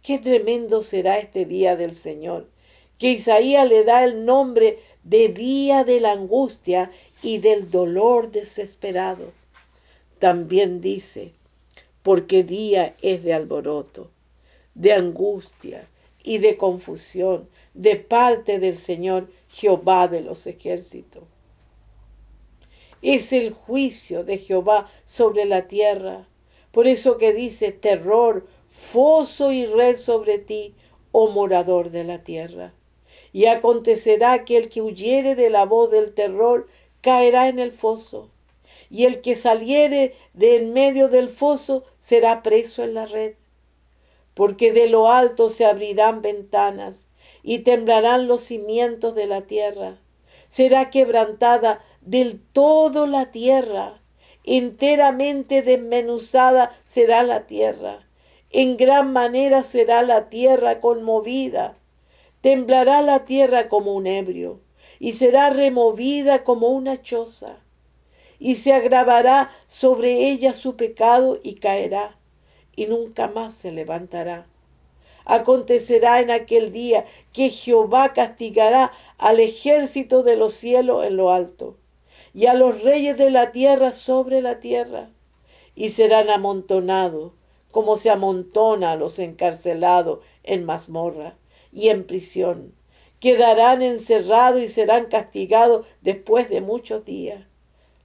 Qué 0.00 0.18
tremendo 0.18 0.80
será 0.80 1.18
este 1.18 1.44
día 1.44 1.76
del 1.76 1.94
Señor, 1.94 2.48
que 2.96 3.10
Isaías 3.10 3.68
le 3.68 3.84
da 3.84 4.04
el 4.04 4.24
nombre 4.24 4.78
de 5.04 5.28
día 5.28 5.84
de 5.84 6.00
la 6.00 6.12
angustia 6.12 6.90
y 7.22 7.40
del 7.40 7.70
dolor 7.70 8.30
desesperado. 8.30 9.32
También 10.18 10.80
dice, 10.80 11.32
porque 12.02 12.42
día 12.42 12.94
es 13.02 13.22
de 13.22 13.34
alboroto, 13.34 14.10
de 14.74 14.94
angustia 14.94 15.86
y 16.24 16.38
de 16.38 16.56
confusión 16.56 17.50
de 17.74 17.96
parte 17.96 18.58
del 18.58 18.78
Señor 18.78 19.28
Jehová 19.56 20.06
de 20.06 20.20
los 20.20 20.46
ejércitos. 20.46 21.22
Es 23.00 23.32
el 23.32 23.54
juicio 23.54 24.22
de 24.22 24.36
Jehová 24.36 24.86
sobre 25.06 25.46
la 25.46 25.66
tierra. 25.66 26.28
Por 26.72 26.86
eso 26.86 27.16
que 27.16 27.32
dice 27.32 27.72
terror, 27.72 28.46
foso 28.68 29.52
y 29.52 29.64
red 29.64 29.96
sobre 29.96 30.38
ti, 30.38 30.74
oh 31.10 31.28
morador 31.28 31.88
de 31.90 32.04
la 32.04 32.22
tierra. 32.22 32.74
Y 33.32 33.46
acontecerá 33.46 34.44
que 34.44 34.58
el 34.58 34.68
que 34.68 34.82
huyere 34.82 35.34
de 35.34 35.48
la 35.48 35.64
voz 35.64 35.90
del 35.90 36.12
terror 36.12 36.66
caerá 37.00 37.48
en 37.48 37.58
el 37.58 37.72
foso, 37.72 38.30
y 38.90 39.06
el 39.06 39.22
que 39.22 39.36
saliere 39.36 40.14
de 40.34 40.56
en 40.56 40.74
medio 40.74 41.08
del 41.08 41.30
foso 41.30 41.84
será 41.98 42.42
preso 42.42 42.82
en 42.82 42.92
la 42.92 43.06
red. 43.06 43.36
Porque 44.34 44.72
de 44.72 44.90
lo 44.90 45.10
alto 45.10 45.48
se 45.48 45.64
abrirán 45.64 46.20
ventanas 46.20 47.08
y 47.42 47.60
temblarán 47.60 48.28
los 48.28 48.42
cimientos 48.42 49.14
de 49.14 49.26
la 49.26 49.42
tierra. 49.42 49.98
Será 50.48 50.90
quebrantada 50.90 51.82
del 52.00 52.40
todo 52.40 53.06
la 53.06 53.32
tierra, 53.32 54.00
enteramente 54.44 55.62
desmenuzada 55.62 56.70
será 56.84 57.22
la 57.22 57.46
tierra. 57.46 58.06
En 58.50 58.76
gran 58.76 59.12
manera 59.12 59.62
será 59.62 60.02
la 60.02 60.28
tierra 60.28 60.80
conmovida. 60.80 61.74
Temblará 62.40 63.02
la 63.02 63.24
tierra 63.24 63.68
como 63.68 63.94
un 63.94 64.06
ebrio 64.06 64.60
y 64.98 65.14
será 65.14 65.50
removida 65.50 66.44
como 66.44 66.68
una 66.68 67.02
choza. 67.02 67.58
Y 68.38 68.56
se 68.56 68.72
agravará 68.72 69.50
sobre 69.66 70.30
ella 70.30 70.54
su 70.54 70.76
pecado 70.76 71.38
y 71.42 71.54
caerá, 71.54 72.18
y 72.76 72.86
nunca 72.86 73.28
más 73.28 73.54
se 73.54 73.72
levantará. 73.72 74.46
Acontecerá 75.26 76.20
en 76.20 76.30
aquel 76.30 76.72
día 76.72 77.04
que 77.32 77.50
Jehová 77.50 78.12
castigará 78.12 78.92
al 79.18 79.40
ejército 79.40 80.22
de 80.22 80.36
los 80.36 80.54
cielos 80.54 81.04
en 81.04 81.16
lo 81.16 81.30
alto, 81.30 81.76
y 82.32 82.46
a 82.46 82.54
los 82.54 82.82
reyes 82.82 83.18
de 83.18 83.30
la 83.30 83.52
tierra 83.52 83.92
sobre 83.92 84.40
la 84.40 84.60
tierra, 84.60 85.10
y 85.74 85.90
serán 85.90 86.30
amontonados 86.30 87.32
como 87.72 87.96
se 87.96 88.08
amontona 88.08 88.92
a 88.92 88.96
los 88.96 89.18
encarcelados 89.18 90.20
en 90.44 90.64
mazmorra 90.64 91.36
y 91.72 91.88
en 91.88 92.04
prisión. 92.04 92.74
Quedarán 93.20 93.82
encerrados 93.82 94.62
y 94.62 94.68
serán 94.68 95.06
castigados 95.06 95.86
después 96.00 96.48
de 96.48 96.60
muchos 96.60 97.04
días. 97.04 97.44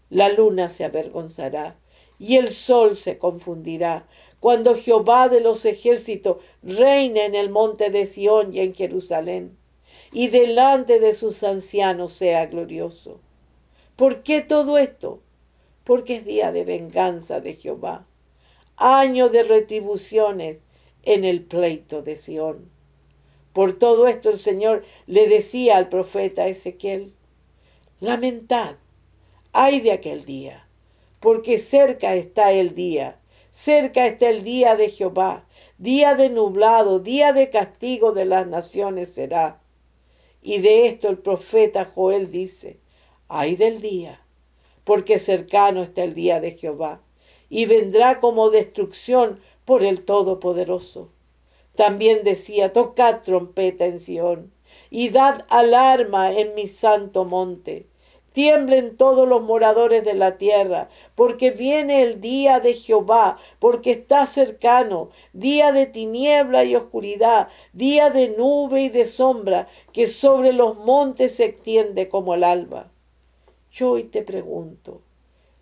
La 0.09 0.27
luna 0.27 0.69
se 0.69 0.83
avergonzará 0.83 1.77
y 2.19 2.37
el 2.37 2.49
sol 2.49 2.95
se 2.97 3.17
confundirá, 3.17 4.07
cuando 4.41 4.75
Jehová 4.75 5.29
de 5.29 5.39
los 5.39 5.65
ejércitos 5.65 6.37
reine 6.63 7.25
en 7.25 7.35
el 7.35 7.51
monte 7.51 7.91
de 7.91 8.07
Sión 8.07 8.53
y 8.53 8.59
en 8.59 8.73
Jerusalén, 8.73 9.55
y 10.11 10.29
delante 10.29 10.99
de 10.99 11.13
sus 11.13 11.43
ancianos 11.43 12.11
sea 12.11 12.47
glorioso. 12.47 13.21
¿Por 13.95 14.23
qué 14.23 14.41
todo 14.41 14.79
esto? 14.79 15.21
Porque 15.83 16.15
es 16.15 16.25
día 16.25 16.51
de 16.51 16.65
venganza 16.65 17.39
de 17.39 17.53
Jehová, 17.53 18.07
año 18.77 19.29
de 19.29 19.43
retribuciones 19.43 20.57
en 21.03 21.23
el 21.23 21.43
pleito 21.43 22.01
de 22.01 22.15
Sión. 22.15 22.67
Por 23.53 23.77
todo 23.77 24.07
esto 24.07 24.31
el 24.31 24.39
Señor 24.39 24.83
le 25.05 25.27
decía 25.27 25.77
al 25.77 25.87
profeta 25.87 26.47
Ezequiel, 26.47 27.13
lamentad, 27.99 28.77
ay 29.53 29.81
de 29.81 29.91
aquel 29.91 30.25
día, 30.25 30.67
porque 31.19 31.59
cerca 31.59 32.15
está 32.15 32.53
el 32.53 32.73
día, 32.73 33.20
cerca 33.51 34.07
está 34.07 34.29
el 34.29 34.43
día 34.43 34.75
de 34.75 34.89
Jehová, 34.89 35.45
día 35.77 36.15
de 36.15 36.29
nublado, 36.29 36.99
día 36.99 37.33
de 37.33 37.49
castigo 37.49 38.13
de 38.13 38.25
las 38.25 38.47
naciones 38.47 39.09
será. 39.09 39.61
Y 40.41 40.59
de 40.59 40.87
esto 40.87 41.09
el 41.09 41.17
profeta 41.17 41.91
Joel 41.93 42.31
dice, 42.31 42.79
ay 43.27 43.55
del 43.55 43.81
día, 43.81 44.21
porque 44.83 45.19
cercano 45.19 45.83
está 45.83 46.03
el 46.03 46.13
día 46.13 46.39
de 46.39 46.51
Jehová, 46.51 47.01
y 47.49 47.65
vendrá 47.65 48.19
como 48.19 48.49
destrucción 48.49 49.39
por 49.65 49.83
el 49.83 50.03
Todopoderoso. 50.03 51.11
También 51.75 52.23
decía, 52.23 52.73
tocad 52.73 53.21
trompeta 53.21 53.85
en 53.85 53.99
Sión 53.99 54.51
y 54.89 55.09
dad 55.09 55.45
alarma 55.49 56.33
en 56.33 56.55
mi 56.55 56.67
santo 56.67 57.25
monte. 57.25 57.87
Tiemblen 58.33 58.95
todos 58.95 59.27
los 59.27 59.41
moradores 59.41 60.05
de 60.05 60.13
la 60.13 60.37
tierra, 60.37 60.89
porque 61.15 61.51
viene 61.51 62.01
el 62.01 62.21
día 62.21 62.61
de 62.61 62.73
Jehová, 62.73 63.37
porque 63.59 63.91
está 63.91 64.25
cercano, 64.25 65.09
día 65.33 65.73
de 65.73 65.85
tiniebla 65.85 66.63
y 66.63 66.75
oscuridad, 66.75 67.49
día 67.73 68.09
de 68.09 68.29
nube 68.29 68.83
y 68.83 68.89
de 68.89 69.05
sombra, 69.05 69.67
que 69.91 70.07
sobre 70.07 70.53
los 70.53 70.77
montes 70.77 71.35
se 71.35 71.45
extiende 71.45 72.07
como 72.07 72.33
el 72.33 72.45
alba. 72.45 72.89
Yo 73.71 73.91
hoy 73.91 74.03
te 74.03 74.21
pregunto, 74.21 75.01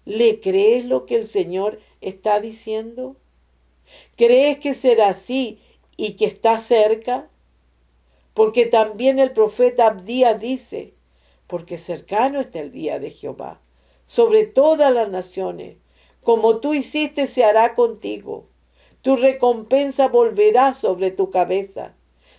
¿le 0.06 0.40
crees 0.40 0.86
lo 0.86 1.08
que 1.08 1.16
el 1.16 1.26
Señor 1.26 1.80
está 2.02 2.40
diciendo? 2.40 3.16
¿Crees 4.16 4.60
que 4.60 4.76
será 4.76 5.10
así 5.10 5.60
y 5.98 6.14
que 6.14 6.26
está 6.26 6.60
cerca? 6.60 7.30
Porque 8.36 8.68
también 8.68 9.18
el 9.18 9.32
profeta 9.32 9.88
Abdías 9.88 10.40
dice, 10.40 10.94
porque 11.50 11.80
cercano 11.80 12.40
está 12.40 12.60
el 12.60 12.72
día 12.72 13.00
de 13.00 13.10
Jehová, 13.10 13.60
sobre 14.06 14.46
todas 14.46 14.94
las 14.94 15.10
naciones. 15.10 15.78
Como 16.22 16.60
tú 16.60 16.76
hiciste 16.76 17.26
se 17.26 17.44
hará 17.44 17.74
contigo. 17.74 18.46
Tu 19.02 19.16
recompensa 19.16 20.08
volverá 20.08 20.74
sobre 20.74 21.10
tu 21.10 21.32
cabeza. 21.32 21.96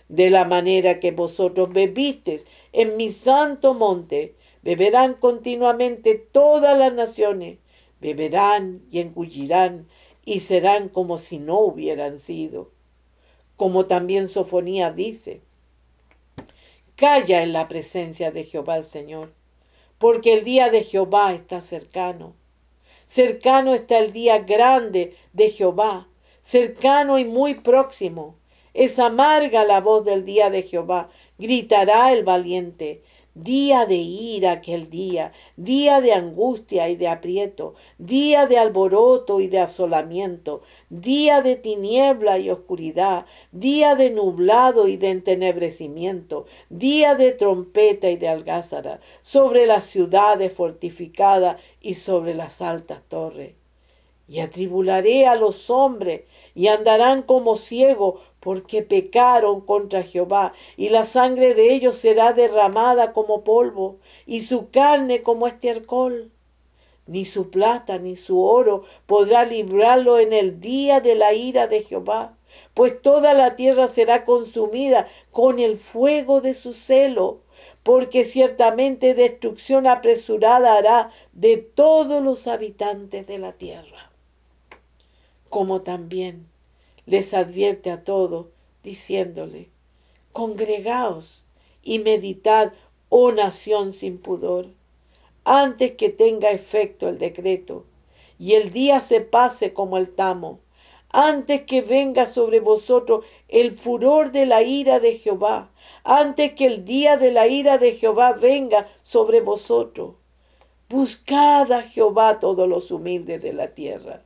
De 0.07 0.29
la 0.29 0.45
manera 0.45 1.01
que 1.01 1.11
vosotros 1.11 1.73
bebisteis 1.73 2.47
en 2.71 2.95
mi 2.95 3.11
santo 3.11 3.73
monte, 3.73 4.35
beberán 4.61 5.15
continuamente 5.15 6.15
todas 6.15 6.77
las 6.77 6.93
naciones, 6.93 7.57
beberán 7.99 8.81
y 8.89 8.99
engullirán 8.99 9.87
y 10.23 10.39
serán 10.39 10.87
como 10.87 11.17
si 11.17 11.37
no 11.37 11.59
hubieran 11.59 12.17
sido 12.17 12.71
como 13.61 13.85
también 13.85 14.27
Sofonía 14.27 14.91
dice. 14.91 15.41
Calla 17.01 17.41
en 17.41 17.51
la 17.51 17.67
presencia 17.67 18.29
de 18.29 18.43
Jehová 18.43 18.77
el 18.77 18.83
Señor, 18.83 19.33
porque 19.97 20.35
el 20.35 20.43
día 20.43 20.69
de 20.69 20.83
Jehová 20.83 21.33
está 21.33 21.59
cercano. 21.59 22.35
Cercano 23.07 23.73
está 23.73 23.97
el 23.97 24.13
día 24.13 24.37
grande 24.37 25.15
de 25.33 25.49
Jehová, 25.49 26.09
cercano 26.43 27.17
y 27.17 27.25
muy 27.25 27.55
próximo. 27.55 28.35
Es 28.75 28.99
amarga 28.99 29.63
la 29.63 29.81
voz 29.81 30.05
del 30.05 30.25
día 30.25 30.51
de 30.51 30.61
Jehová, 30.61 31.09
gritará 31.39 32.13
el 32.13 32.23
valiente 32.23 33.01
día 33.33 33.85
de 33.85 33.95
ira 33.95 34.51
aquel 34.51 34.89
día, 34.89 35.31
día 35.55 36.01
de 36.01 36.13
angustia 36.13 36.89
y 36.89 36.95
de 36.95 37.07
aprieto, 37.07 37.75
día 37.97 38.45
de 38.45 38.57
alboroto 38.57 39.39
y 39.39 39.47
de 39.47 39.59
asolamiento, 39.59 40.61
día 40.89 41.41
de 41.41 41.55
tiniebla 41.55 42.39
y 42.39 42.49
oscuridad, 42.49 43.25
día 43.51 43.95
de 43.95 44.11
nublado 44.11 44.87
y 44.87 44.97
de 44.97 45.11
entenebrecimiento, 45.11 46.45
día 46.69 47.15
de 47.15 47.31
trompeta 47.31 48.09
y 48.09 48.17
de 48.17 48.27
algázara, 48.27 48.99
sobre 49.21 49.65
las 49.65 49.85
ciudades 49.85 50.51
fortificadas 50.53 51.61
y 51.81 51.95
sobre 51.95 52.33
las 52.33 52.61
altas 52.61 53.01
torres. 53.07 53.55
Y 54.27 54.39
atribularé 54.39 55.27
a 55.27 55.35
los 55.35 55.69
hombres 55.69 56.21
y 56.55 56.67
andarán 56.67 57.21
como 57.21 57.57
ciegos 57.57 58.21
porque 58.41 58.81
pecaron 58.81 59.61
contra 59.61 60.03
Jehová, 60.03 60.53
y 60.75 60.89
la 60.89 61.05
sangre 61.05 61.53
de 61.53 61.73
ellos 61.73 61.95
será 61.95 62.33
derramada 62.33 63.13
como 63.13 63.43
polvo, 63.43 63.99
y 64.25 64.41
su 64.41 64.69
carne 64.69 65.21
como 65.21 65.47
estiércol. 65.47 66.31
Ni 67.07 67.25
su 67.25 67.49
plata 67.49 67.99
ni 67.99 68.15
su 68.15 68.43
oro 68.43 68.83
podrá 69.05 69.45
librarlo 69.45 70.19
en 70.19 70.33
el 70.33 70.59
día 70.59 71.01
de 71.01 71.15
la 71.15 71.33
ira 71.33 71.67
de 71.67 71.83
Jehová, 71.83 72.35
pues 72.73 73.01
toda 73.01 73.33
la 73.33 73.55
tierra 73.55 73.87
será 73.87 74.25
consumida 74.25 75.07
con 75.31 75.59
el 75.59 75.77
fuego 75.77 76.41
de 76.41 76.53
su 76.53 76.73
celo, 76.73 77.41
porque 77.83 78.25
ciertamente 78.25 79.13
destrucción 79.13 79.87
apresurada 79.87 80.77
hará 80.77 81.11
de 81.33 81.57
todos 81.57 82.23
los 82.23 82.47
habitantes 82.47 83.27
de 83.27 83.37
la 83.37 83.53
tierra. 83.53 84.11
Como 85.49 85.81
también 85.81 86.50
les 87.05 87.33
advierte 87.33 87.91
a 87.91 88.03
todos, 88.03 88.47
diciéndole, 88.83 89.69
congregaos 90.31 91.45
y 91.83 91.99
meditad, 91.99 92.73
oh 93.09 93.31
nación 93.31 93.93
sin 93.93 94.17
pudor, 94.17 94.67
antes 95.43 95.93
que 95.93 96.09
tenga 96.09 96.51
efecto 96.51 97.09
el 97.09 97.17
decreto, 97.17 97.85
y 98.39 98.53
el 98.53 98.71
día 98.71 99.01
se 99.01 99.21
pase 99.21 99.73
como 99.73 99.97
el 99.97 100.09
tamo, 100.09 100.59
antes 101.09 101.63
que 101.63 101.81
venga 101.81 102.25
sobre 102.25 102.59
vosotros 102.59 103.25
el 103.49 103.71
furor 103.71 104.31
de 104.31 104.45
la 104.45 104.63
ira 104.63 104.99
de 104.99 105.17
Jehová, 105.17 105.69
antes 106.03 106.53
que 106.53 106.65
el 106.67 106.85
día 106.85 107.17
de 107.17 107.31
la 107.31 107.47
ira 107.47 107.77
de 107.77 107.93
Jehová 107.93 108.33
venga 108.33 108.87
sobre 109.03 109.41
vosotros. 109.41 110.15
Buscad 110.87 111.71
a 111.71 111.83
Jehová 111.83 112.39
todos 112.39 112.67
los 112.67 112.91
humildes 112.91 113.41
de 113.41 113.53
la 113.53 113.73
tierra 113.73 114.23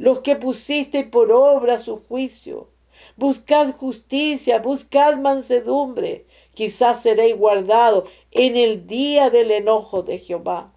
los 0.00 0.20
que 0.20 0.34
pusisteis 0.34 1.04
por 1.04 1.30
obra 1.30 1.78
su 1.78 2.00
juicio. 2.08 2.68
Buscad 3.16 3.74
justicia, 3.76 4.58
buscad 4.58 5.18
mansedumbre, 5.18 6.24
quizás 6.54 7.02
seréis 7.02 7.36
guardados 7.36 8.08
en 8.30 8.56
el 8.56 8.86
día 8.86 9.28
del 9.28 9.50
enojo 9.50 10.02
de 10.02 10.18
Jehová. 10.18 10.72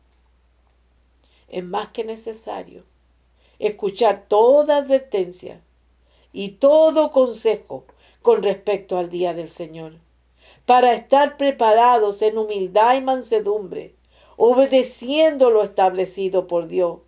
Es 1.48 1.64
más 1.64 1.88
que 1.92 2.04
necesario 2.04 2.84
escuchar 3.60 4.26
toda 4.28 4.76
advertencia 4.76 5.62
y 6.34 6.56
todo 6.56 7.14
consejo 7.14 7.86
con 8.22 8.44
respecto 8.44 8.98
al 8.98 9.10
día 9.10 9.34
del 9.34 9.50
Señor. 9.50 9.94
para 10.66 10.94
estar 10.94 11.38
preparados 11.38 12.22
en 12.22 12.38
humildad 12.38 12.96
y 12.96 13.02
mansedumbre, 13.02 13.96
obedeciendo 14.38 15.50
lo 15.50 15.64
establecido 15.64 16.48
por 16.48 16.68
Dios. 16.68 17.00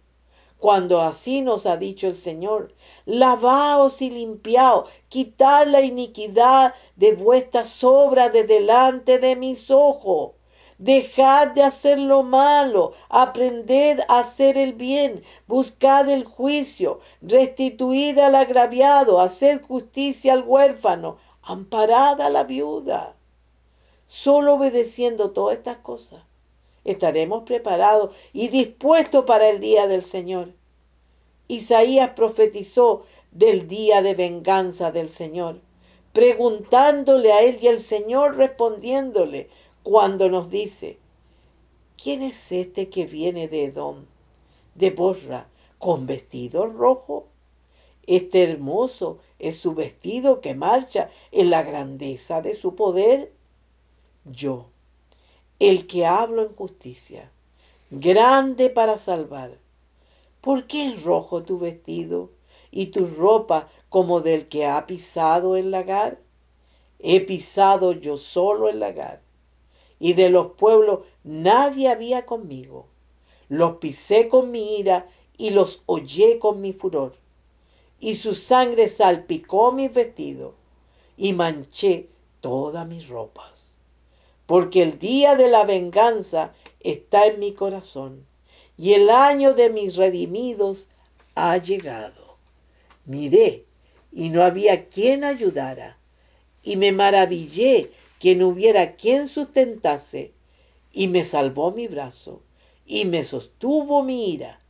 Cuando 0.65 0.99
así 0.99 1.43
nos 1.43 1.67
ha 1.67 1.77
dicho 1.77 2.07
el 2.07 2.15
Señor, 2.15 2.73
lavaos 3.05 4.01
y 4.01 4.09
limpiaos, 4.09 4.89
quitad 5.09 5.67
la 5.67 5.81
iniquidad 5.81 6.73
de 6.95 7.13
vuestras 7.13 7.83
obras 7.83 8.33
de 8.33 8.45
delante 8.45 9.19
de 9.19 9.35
mis 9.35 9.69
ojos. 9.69 10.31
Dejad 10.79 11.49
de 11.49 11.61
hacer 11.61 11.99
lo 11.99 12.23
malo, 12.23 12.93
aprended 13.09 13.99
a 14.09 14.21
hacer 14.21 14.57
el 14.57 14.73
bien, 14.73 15.21
buscad 15.45 16.09
el 16.09 16.25
juicio, 16.25 16.99
restituid 17.21 18.17
al 18.17 18.33
agraviado, 18.33 19.21
haced 19.21 19.61
justicia 19.67 20.33
al 20.33 20.41
huérfano, 20.47 21.17
amparad 21.43 22.19
a 22.21 22.31
la 22.31 22.43
viuda. 22.43 23.15
Solo 24.07 24.55
obedeciendo 24.55 25.29
todas 25.29 25.57
estas 25.57 25.77
cosas 25.77 26.23
estaremos 26.85 27.43
preparados 27.43 28.15
y 28.31 28.47
dispuestos 28.47 29.25
para 29.25 29.49
el 29.49 29.59
día 29.59 29.87
del 29.87 30.03
Señor. 30.03 30.53
Isaías 31.47 32.11
profetizó 32.11 33.03
del 33.31 33.67
día 33.67 34.01
de 34.01 34.15
venganza 34.15 34.91
del 34.91 35.09
Señor, 35.09 35.59
preguntándole 36.13 37.33
a 37.33 37.41
él 37.41 37.59
y 37.61 37.67
el 37.67 37.81
Señor 37.81 38.37
respondiéndole 38.37 39.49
cuando 39.83 40.29
nos 40.29 40.49
dice, 40.49 40.97
¿quién 42.01 42.21
es 42.23 42.51
este 42.51 42.89
que 42.89 43.05
viene 43.05 43.47
de 43.47 43.65
Edom, 43.65 44.05
de 44.73 44.91
Borra, 44.91 45.47
con 45.77 46.07
vestido 46.07 46.65
rojo? 46.65 47.27
Este 48.07 48.43
hermoso 48.43 49.19
es 49.39 49.57
su 49.57 49.73
vestido 49.73 50.41
que 50.41 50.55
marcha 50.55 51.09
en 51.31 51.49
la 51.49 51.63
grandeza 51.63 52.41
de 52.41 52.53
su 52.53 52.75
poder. 52.75 53.31
Yo, 54.25 54.67
el 55.59 55.87
que 55.87 56.05
hablo 56.05 56.41
en 56.41 56.53
justicia, 56.53 57.31
grande 57.89 58.69
para 58.69 58.97
salvar. 58.97 59.57
¿Por 60.41 60.67
qué 60.67 60.87
es 60.87 61.03
rojo 61.03 61.43
tu 61.43 61.59
vestido 61.59 62.29
y 62.71 62.87
tu 62.87 63.05
ropa 63.07 63.69
como 63.89 64.19
del 64.19 64.49
que 64.49 64.65
ha 64.65 64.85
pisado 64.85 65.55
el 65.55 65.71
lagar? 65.71 66.19
He 66.99 67.21
pisado 67.21 67.93
yo 67.93 68.17
solo 68.17 68.67
el 68.67 68.79
lagar, 68.79 69.21
y 69.97 70.13
de 70.13 70.29
los 70.29 70.51
pueblos 70.53 70.99
nadie 71.23 71.89
había 71.89 72.25
conmigo. 72.25 72.87
Los 73.47 73.77
pisé 73.77 74.27
con 74.27 74.51
mi 74.51 74.77
ira 74.77 75.07
y 75.37 75.51
los 75.51 75.83
hollé 75.85 76.37
con 76.37 76.59
mi 76.59 76.73
furor, 76.73 77.15
y 77.99 78.15
su 78.15 78.35
sangre 78.35 78.89
salpicó 78.89 79.71
mis 79.71 79.93
vestidos, 79.93 80.53
y 81.15 81.31
manché 81.31 82.09
todas 82.41 82.85
mis 82.87 83.07
ropas. 83.07 83.54
Porque 84.45 84.83
el 84.83 84.99
día 84.99 85.35
de 85.35 85.49
la 85.49 85.63
venganza 85.63 86.53
está 86.79 87.25
en 87.25 87.39
mi 87.39 87.53
corazón, 87.53 88.25
y 88.77 88.93
el 88.93 89.09
año 89.09 89.53
de 89.53 89.69
mis 89.69 89.95
redimidos 89.95 90.89
ha 91.33 91.57
llegado. 91.57 92.37
Miré, 93.05 93.65
y 94.11 94.29
no 94.29 94.43
había 94.43 94.87
quien 94.87 95.23
ayudara, 95.23 95.97
y 96.63 96.77
me 96.77 96.91
maravillé 96.91 97.91
que 98.19 98.35
no 98.35 98.49
hubiera 98.49 98.95
quien 98.95 99.27
sustentase, 99.27 100.33
y 100.91 101.07
me 101.07 101.25
salvó 101.25 101.71
mi 101.71 101.87
brazo, 101.87 102.41
y 102.85 103.05
me 103.05 103.23
sostuvo 103.23 104.03
mi 104.03 104.31
ira, 104.31 104.61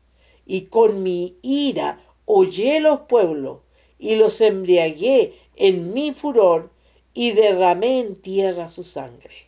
y 0.46 0.64
con 0.66 1.04
mi 1.04 1.38
ira 1.42 2.00
hollé 2.26 2.80
los 2.80 3.02
pueblos, 3.02 3.60
y 4.00 4.16
los 4.16 4.42
embriagué 4.42 5.34
en 5.56 5.94
mi 5.94 6.12
furor, 6.12 6.72
y 7.14 7.32
derramé 7.32 8.02
en 8.02 8.16
tierra 8.16 8.68
su 8.68 8.84
sangre. 8.84 9.46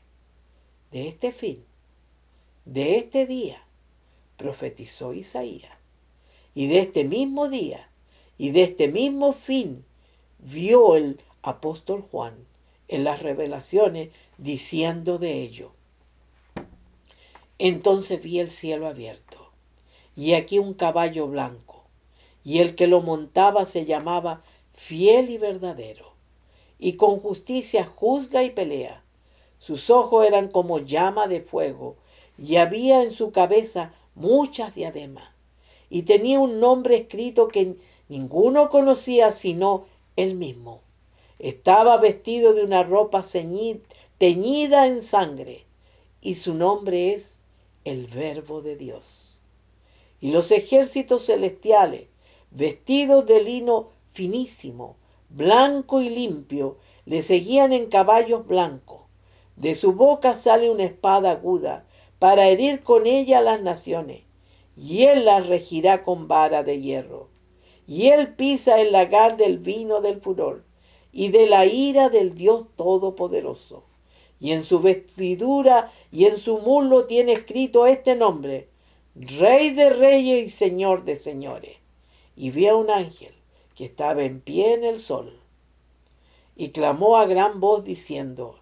De 0.91 1.07
este 1.07 1.31
fin, 1.31 1.63
de 2.65 2.97
este 2.97 3.25
día, 3.25 3.61
profetizó 4.37 5.13
Isaías. 5.13 5.71
Y 6.53 6.67
de 6.67 6.79
este 6.79 7.03
mismo 7.03 7.49
día 7.49 7.89
y 8.37 8.51
de 8.51 8.63
este 8.63 8.87
mismo 8.87 9.33
fin 9.33 9.85
vio 10.39 10.95
el 10.95 11.19
apóstol 11.41 12.01
Juan 12.09 12.35
en 12.87 13.03
las 13.03 13.21
revelaciones 13.21 14.09
diciendo 14.37 15.17
de 15.17 15.41
ello. 15.41 15.71
Entonces 17.59 18.21
vi 18.21 18.39
el 18.39 18.49
cielo 18.49 18.87
abierto 18.87 19.51
y 20.15 20.33
aquí 20.33 20.59
un 20.59 20.73
caballo 20.73 21.27
blanco 21.27 21.83
y 22.43 22.59
el 22.59 22.75
que 22.75 22.87
lo 22.87 23.01
montaba 23.01 23.65
se 23.65 23.85
llamaba 23.85 24.41
fiel 24.73 25.29
y 25.29 25.37
verdadero 25.37 26.13
y 26.79 26.93
con 26.93 27.19
justicia 27.19 27.85
juzga 27.85 28.43
y 28.43 28.51
pelea. 28.51 29.03
Sus 29.59 29.89
ojos 29.89 30.25
eran 30.25 30.49
como 30.49 30.79
llama 30.79 31.27
de 31.27 31.41
fuego 31.41 31.95
y 32.37 32.57
había 32.57 33.03
en 33.03 33.11
su 33.11 33.31
cabeza 33.31 33.93
muchas 34.15 34.75
diademas, 34.75 35.29
y 35.89 36.03
tenía 36.03 36.39
un 36.39 36.59
nombre 36.59 36.97
escrito 36.97 37.47
que 37.47 37.75
ninguno 38.09 38.69
conocía 38.69 39.31
sino 39.31 39.85
él 40.15 40.35
mismo. 40.35 40.81
Estaba 41.39 41.97
vestido 41.97 42.53
de 42.53 42.63
una 42.63 42.83
ropa 42.83 43.23
teñida 44.17 44.87
en 44.87 45.01
sangre, 45.01 45.65
y 46.21 46.35
su 46.35 46.55
nombre 46.55 47.13
es 47.13 47.39
el 47.85 48.07
Verbo 48.07 48.61
de 48.61 48.75
Dios. 48.75 49.39
Y 50.19 50.31
los 50.31 50.51
ejércitos 50.51 51.25
celestiales, 51.25 52.07
vestidos 52.49 53.27
de 53.27 53.43
lino 53.43 53.89
finísimo, 54.09 54.95
blanco 55.29 56.01
y 56.01 56.09
limpio, 56.09 56.77
le 57.05 57.21
seguían 57.21 57.71
en 57.71 57.85
caballos 57.85 58.47
blancos. 58.47 58.96
De 59.57 59.73
su 59.73 59.93
boca 59.93 60.35
sale 60.35 60.69
una 60.69 60.83
espada 60.83 61.31
aguda, 61.31 61.85
para 62.19 62.47
herir 62.47 62.83
con 62.83 63.05
ella 63.05 63.39
a 63.39 63.41
las 63.41 63.61
naciones, 63.61 64.21
y 64.75 65.03
él 65.03 65.25
las 65.25 65.47
regirá 65.47 66.03
con 66.03 66.27
vara 66.27 66.63
de 66.63 66.79
hierro. 66.79 67.29
Y 67.87 68.07
él 68.07 68.35
pisa 68.35 68.79
el 68.79 68.91
lagar 68.91 69.37
del 69.37 69.57
vino 69.57 70.01
del 70.01 70.21
furor 70.21 70.63
y 71.11 71.29
de 71.29 71.47
la 71.47 71.65
ira 71.65 72.09
del 72.09 72.35
Dios 72.35 72.65
Todopoderoso. 72.75 73.83
Y 74.39 74.51
en 74.51 74.63
su 74.63 74.79
vestidura 74.79 75.91
y 76.11 76.25
en 76.25 76.37
su 76.37 76.59
muslo 76.59 77.05
tiene 77.05 77.31
escrito 77.31 77.87
este 77.87 78.15
nombre, 78.15 78.69
Rey 79.15 79.71
de 79.71 79.89
Reyes 79.89 80.45
y 80.45 80.49
Señor 80.49 81.05
de 81.05 81.15
Señores. 81.15 81.77
Y 82.35 82.51
vi 82.51 82.67
a 82.67 82.75
un 82.75 82.91
ángel 82.91 83.33
que 83.73 83.85
estaba 83.85 84.23
en 84.23 84.41
pie 84.41 84.75
en 84.75 84.83
el 84.83 84.99
sol. 84.99 85.39
Y 86.55 86.69
clamó 86.69 87.17
a 87.17 87.25
gran 87.25 87.59
voz 87.59 87.83
diciendo, 87.83 88.59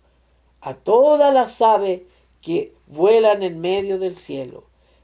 a 0.65 0.73
todas 0.73 1.31
las 1.31 1.61
aves 1.61 2.01
que 2.41 2.73
vuelan 2.87 3.43
en 3.43 3.61
medio 3.61 3.99
del 3.99 4.15
cielo. 4.15 4.63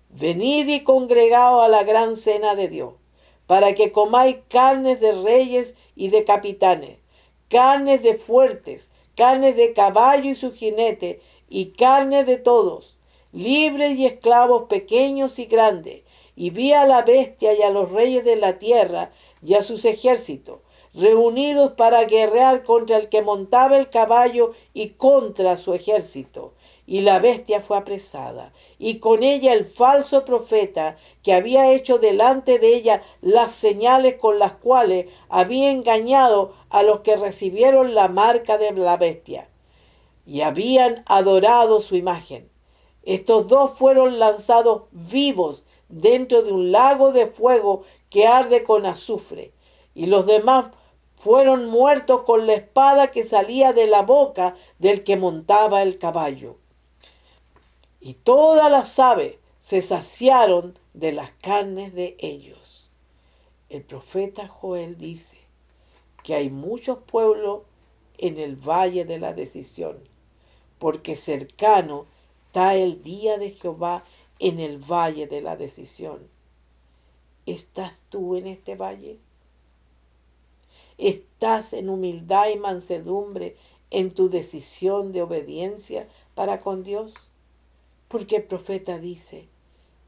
Venid 0.09 0.67
y 0.67 0.83
congregaos 0.83 1.63
a 1.63 1.67
la 1.67 1.83
gran 1.83 2.17
cena 2.17 2.55
de 2.55 2.67
Dios, 2.67 2.93
para 3.45 3.75
que 3.75 3.91
comáis 3.91 4.37
carnes 4.49 4.99
de 4.99 5.11
reyes 5.11 5.75
y 5.95 6.07
de 6.07 6.23
capitanes, 6.23 6.97
carnes 7.47 8.01
de 8.01 8.15
fuertes, 8.15 8.89
carnes 9.15 9.55
de 9.55 9.71
caballo 9.73 10.31
y 10.31 10.35
su 10.35 10.51
jinete, 10.51 11.21
y 11.47 11.73
carnes 11.73 12.25
de 12.25 12.37
todos, 12.37 12.97
libres 13.31 13.99
y 13.99 14.07
esclavos 14.07 14.63
pequeños 14.63 15.37
y 15.37 15.45
grandes. 15.45 16.01
Y 16.35 16.49
vi 16.49 16.73
a 16.73 16.87
la 16.87 17.03
bestia 17.03 17.53
y 17.53 17.61
a 17.61 17.69
los 17.69 17.91
reyes 17.91 18.25
de 18.25 18.35
la 18.35 18.57
tierra 18.57 19.11
y 19.45 19.53
a 19.53 19.61
sus 19.61 19.85
ejércitos, 19.85 20.57
reunidos 20.93 21.71
para 21.73 22.05
guerrear 22.05 22.63
contra 22.63 22.97
el 22.97 23.09
que 23.09 23.21
montaba 23.21 23.77
el 23.77 23.89
caballo 23.89 24.51
y 24.73 24.89
contra 24.89 25.57
su 25.57 25.73
ejército 25.73 26.53
y 26.91 26.99
la 26.99 27.19
bestia 27.19 27.61
fue 27.61 27.77
apresada, 27.77 28.51
y 28.77 28.99
con 28.99 29.23
ella 29.23 29.53
el 29.53 29.63
falso 29.63 30.25
profeta 30.25 30.97
que 31.23 31.33
había 31.33 31.71
hecho 31.71 31.99
delante 31.99 32.59
de 32.59 32.75
ella 32.75 33.01
las 33.21 33.53
señales 33.53 34.15
con 34.15 34.39
las 34.39 34.51
cuales 34.51 35.07
había 35.29 35.71
engañado 35.71 36.53
a 36.69 36.83
los 36.83 36.99
que 36.99 37.15
recibieron 37.15 37.95
la 37.95 38.09
marca 38.09 38.57
de 38.57 38.73
la 38.73 38.97
bestia, 38.97 39.47
y 40.25 40.41
habían 40.41 41.03
adorado 41.07 41.79
su 41.79 41.95
imagen. 41.95 42.49
Estos 43.03 43.47
dos 43.47 43.71
fueron 43.71 44.19
lanzados 44.19 44.83
vivos 44.91 45.63
dentro 45.87 46.43
de 46.43 46.51
un 46.51 46.73
lago 46.73 47.13
de 47.13 47.25
fuego 47.25 47.83
que 48.09 48.27
arde 48.27 48.65
con 48.65 48.85
azufre, 48.85 49.53
y 49.95 50.07
los 50.07 50.25
demás 50.25 50.71
fueron 51.21 51.67
muertos 51.67 52.23
con 52.23 52.47
la 52.47 52.53
espada 52.53 53.11
que 53.11 53.23
salía 53.23 53.73
de 53.73 53.87
la 53.87 54.01
boca 54.01 54.55
del 54.79 55.03
que 55.03 55.17
montaba 55.17 55.83
el 55.83 55.97
caballo 55.97 56.57
y 58.01 58.15
todas 58.15 58.69
las 58.71 58.97
aves 58.97 59.35
se 59.59 59.83
saciaron 59.83 60.77
de 60.93 61.11
las 61.11 61.29
carnes 61.31 61.93
de 61.93 62.17
ellos. 62.19 62.89
El 63.69 63.83
profeta 63.83 64.47
Joel 64.47 64.97
dice 64.97 65.37
que 66.23 66.33
hay 66.33 66.49
muchos 66.49 66.97
pueblos 66.97 67.61
en 68.17 68.39
el 68.39 68.55
valle 68.55 69.05
de 69.05 69.19
la 69.19 69.33
decisión, 69.33 69.99
porque 70.79 71.15
cercano 71.15 72.07
está 72.47 72.75
el 72.75 73.03
día 73.03 73.37
de 73.37 73.51
Jehová 73.51 74.03
en 74.39 74.59
el 74.59 74.79
valle 74.79 75.27
de 75.27 75.41
la 75.41 75.55
decisión. 75.55 76.27
¿Estás 77.45 78.01
tú 78.09 78.35
en 78.35 78.47
este 78.47 78.75
valle? 78.75 79.19
¿Estás 81.01 81.73
en 81.73 81.89
humildad 81.89 82.49
y 82.53 82.59
mansedumbre 82.59 83.55
en 83.89 84.11
tu 84.11 84.29
decisión 84.29 85.11
de 85.11 85.23
obediencia 85.23 86.07
para 86.35 86.61
con 86.61 86.83
Dios? 86.83 87.15
Porque 88.07 88.35
el 88.35 88.43
profeta 88.43 88.99
dice 88.99 89.47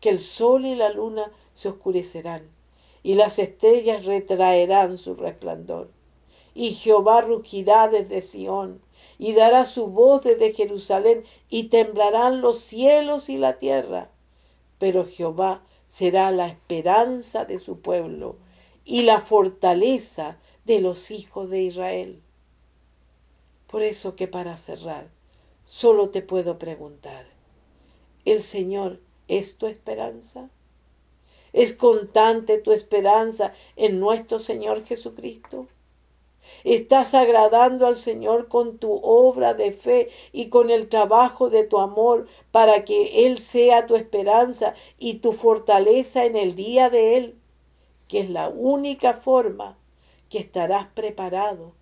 que 0.01 0.10
el 0.10 0.19
sol 0.19 0.67
y 0.67 0.75
la 0.75 0.89
luna 0.89 1.32
se 1.56 1.69
oscurecerán 1.69 2.43
y 3.01 3.15
las 3.15 3.39
estrellas 3.39 4.06
retraerán 4.06 4.99
su 4.99 5.15
resplandor. 5.15 5.89
Y 6.53 6.75
Jehová 6.75 7.21
rugirá 7.21 7.88
desde 7.88 8.21
Sión 8.21 8.79
y 9.17 9.34
dará 9.34 9.65
su 9.65 9.88
voz 9.88 10.23
desde 10.23 10.53
Jerusalén 10.53 11.23
y 11.49 11.69
temblarán 11.69 12.41
los 12.41 12.60
cielos 12.60 13.29
y 13.29 13.39
la 13.39 13.58
tierra. 13.58 14.12
Pero 14.77 15.08
Jehová 15.08 15.63
será 15.88 16.29
la 16.29 16.49
esperanza 16.49 17.45
de 17.45 17.58
su 17.58 17.79
pueblo 17.79 18.36
y 18.86 19.01
la 19.01 19.19
fortaleza 19.19 20.38
de 20.65 20.80
los 20.80 21.12
hijos 21.12 21.49
de 21.49 21.62
Israel. 21.62 22.21
Por 23.67 23.82
eso 23.82 24.15
que 24.15 24.28
para 24.28 24.58
cerrar, 24.58 25.10
solo 25.65 26.10
te 26.10 26.21
puedo 26.21 26.58
preguntar, 26.58 27.26
¿el 28.23 28.41
Señor 28.41 28.99
es 29.28 29.58
tu 29.58 29.67
esperanza? 29.67 30.49
¿Es 31.52 31.73
constante 31.73 32.58
tu 32.60 32.71
esperanza 32.71 33.54
en 33.76 33.99
nuestro 33.99 34.39
Señor 34.39 34.86
Jesucristo? 34.86 35.67
Estás 36.63 37.13
agradando 37.13 37.88
al 37.88 37.97
Señor 37.97 38.47
con 38.47 38.78
tu 38.78 38.93
obra 38.93 39.54
de 39.54 39.71
fe 39.71 40.10
y 40.32 40.49
con 40.49 40.71
el 40.71 40.88
trabajo 40.89 41.49
de 41.49 41.65
tu 41.65 41.80
amor 41.80 42.28
para 42.52 42.86
que 42.86 43.26
Él 43.26 43.38
sea 43.38 43.86
tu 43.86 43.95
esperanza 43.95 44.73
y 44.97 45.15
tu 45.15 45.34
fortaleza 45.34 46.26
en 46.26 46.36
el 46.36 46.56
día 46.56 46.89
de 46.89 47.17
Él, 47.17 47.36
que 48.08 48.19
es 48.21 48.30
la 48.30 48.49
única 48.49 49.13
forma 49.13 49.78
que 50.33 50.39
estarás 50.39 50.87
preparado 50.87 51.75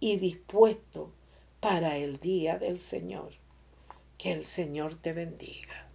y 0.00 0.16
dispuesto 0.16 1.12
para 1.60 1.96
el 1.96 2.16
día 2.16 2.58
del 2.58 2.80
Señor. 2.80 3.34
Que 4.18 4.32
el 4.32 4.44
Señor 4.44 4.96
te 4.96 5.12
bendiga. 5.12 5.88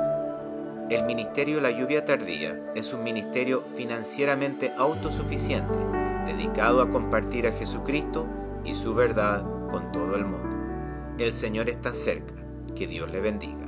El 0.89 1.05
Ministerio 1.05 1.61
La 1.61 1.73
Lluvia 1.73 2.05
Tardía 2.05 2.57
es 2.77 2.93
un 2.93 3.03
ministerio 3.03 3.65
financieramente 3.75 4.71
autosuficiente 4.79 5.75
dedicado 6.27 6.83
a 6.83 6.91
compartir 6.91 7.47
a 7.47 7.53
Jesucristo 7.53 8.27
y 8.65 8.75
su 8.75 8.95
verdad 8.95 9.45
con 9.71 9.93
todo 9.93 10.17
el 10.17 10.25
mundo. 10.25 10.49
El 11.19 11.33
Señor 11.33 11.71
está 11.71 11.95
cerca. 11.95 12.35
Que 12.77 12.87
Dios 12.87 13.11
le 13.11 13.21
bendiga. 13.21 13.66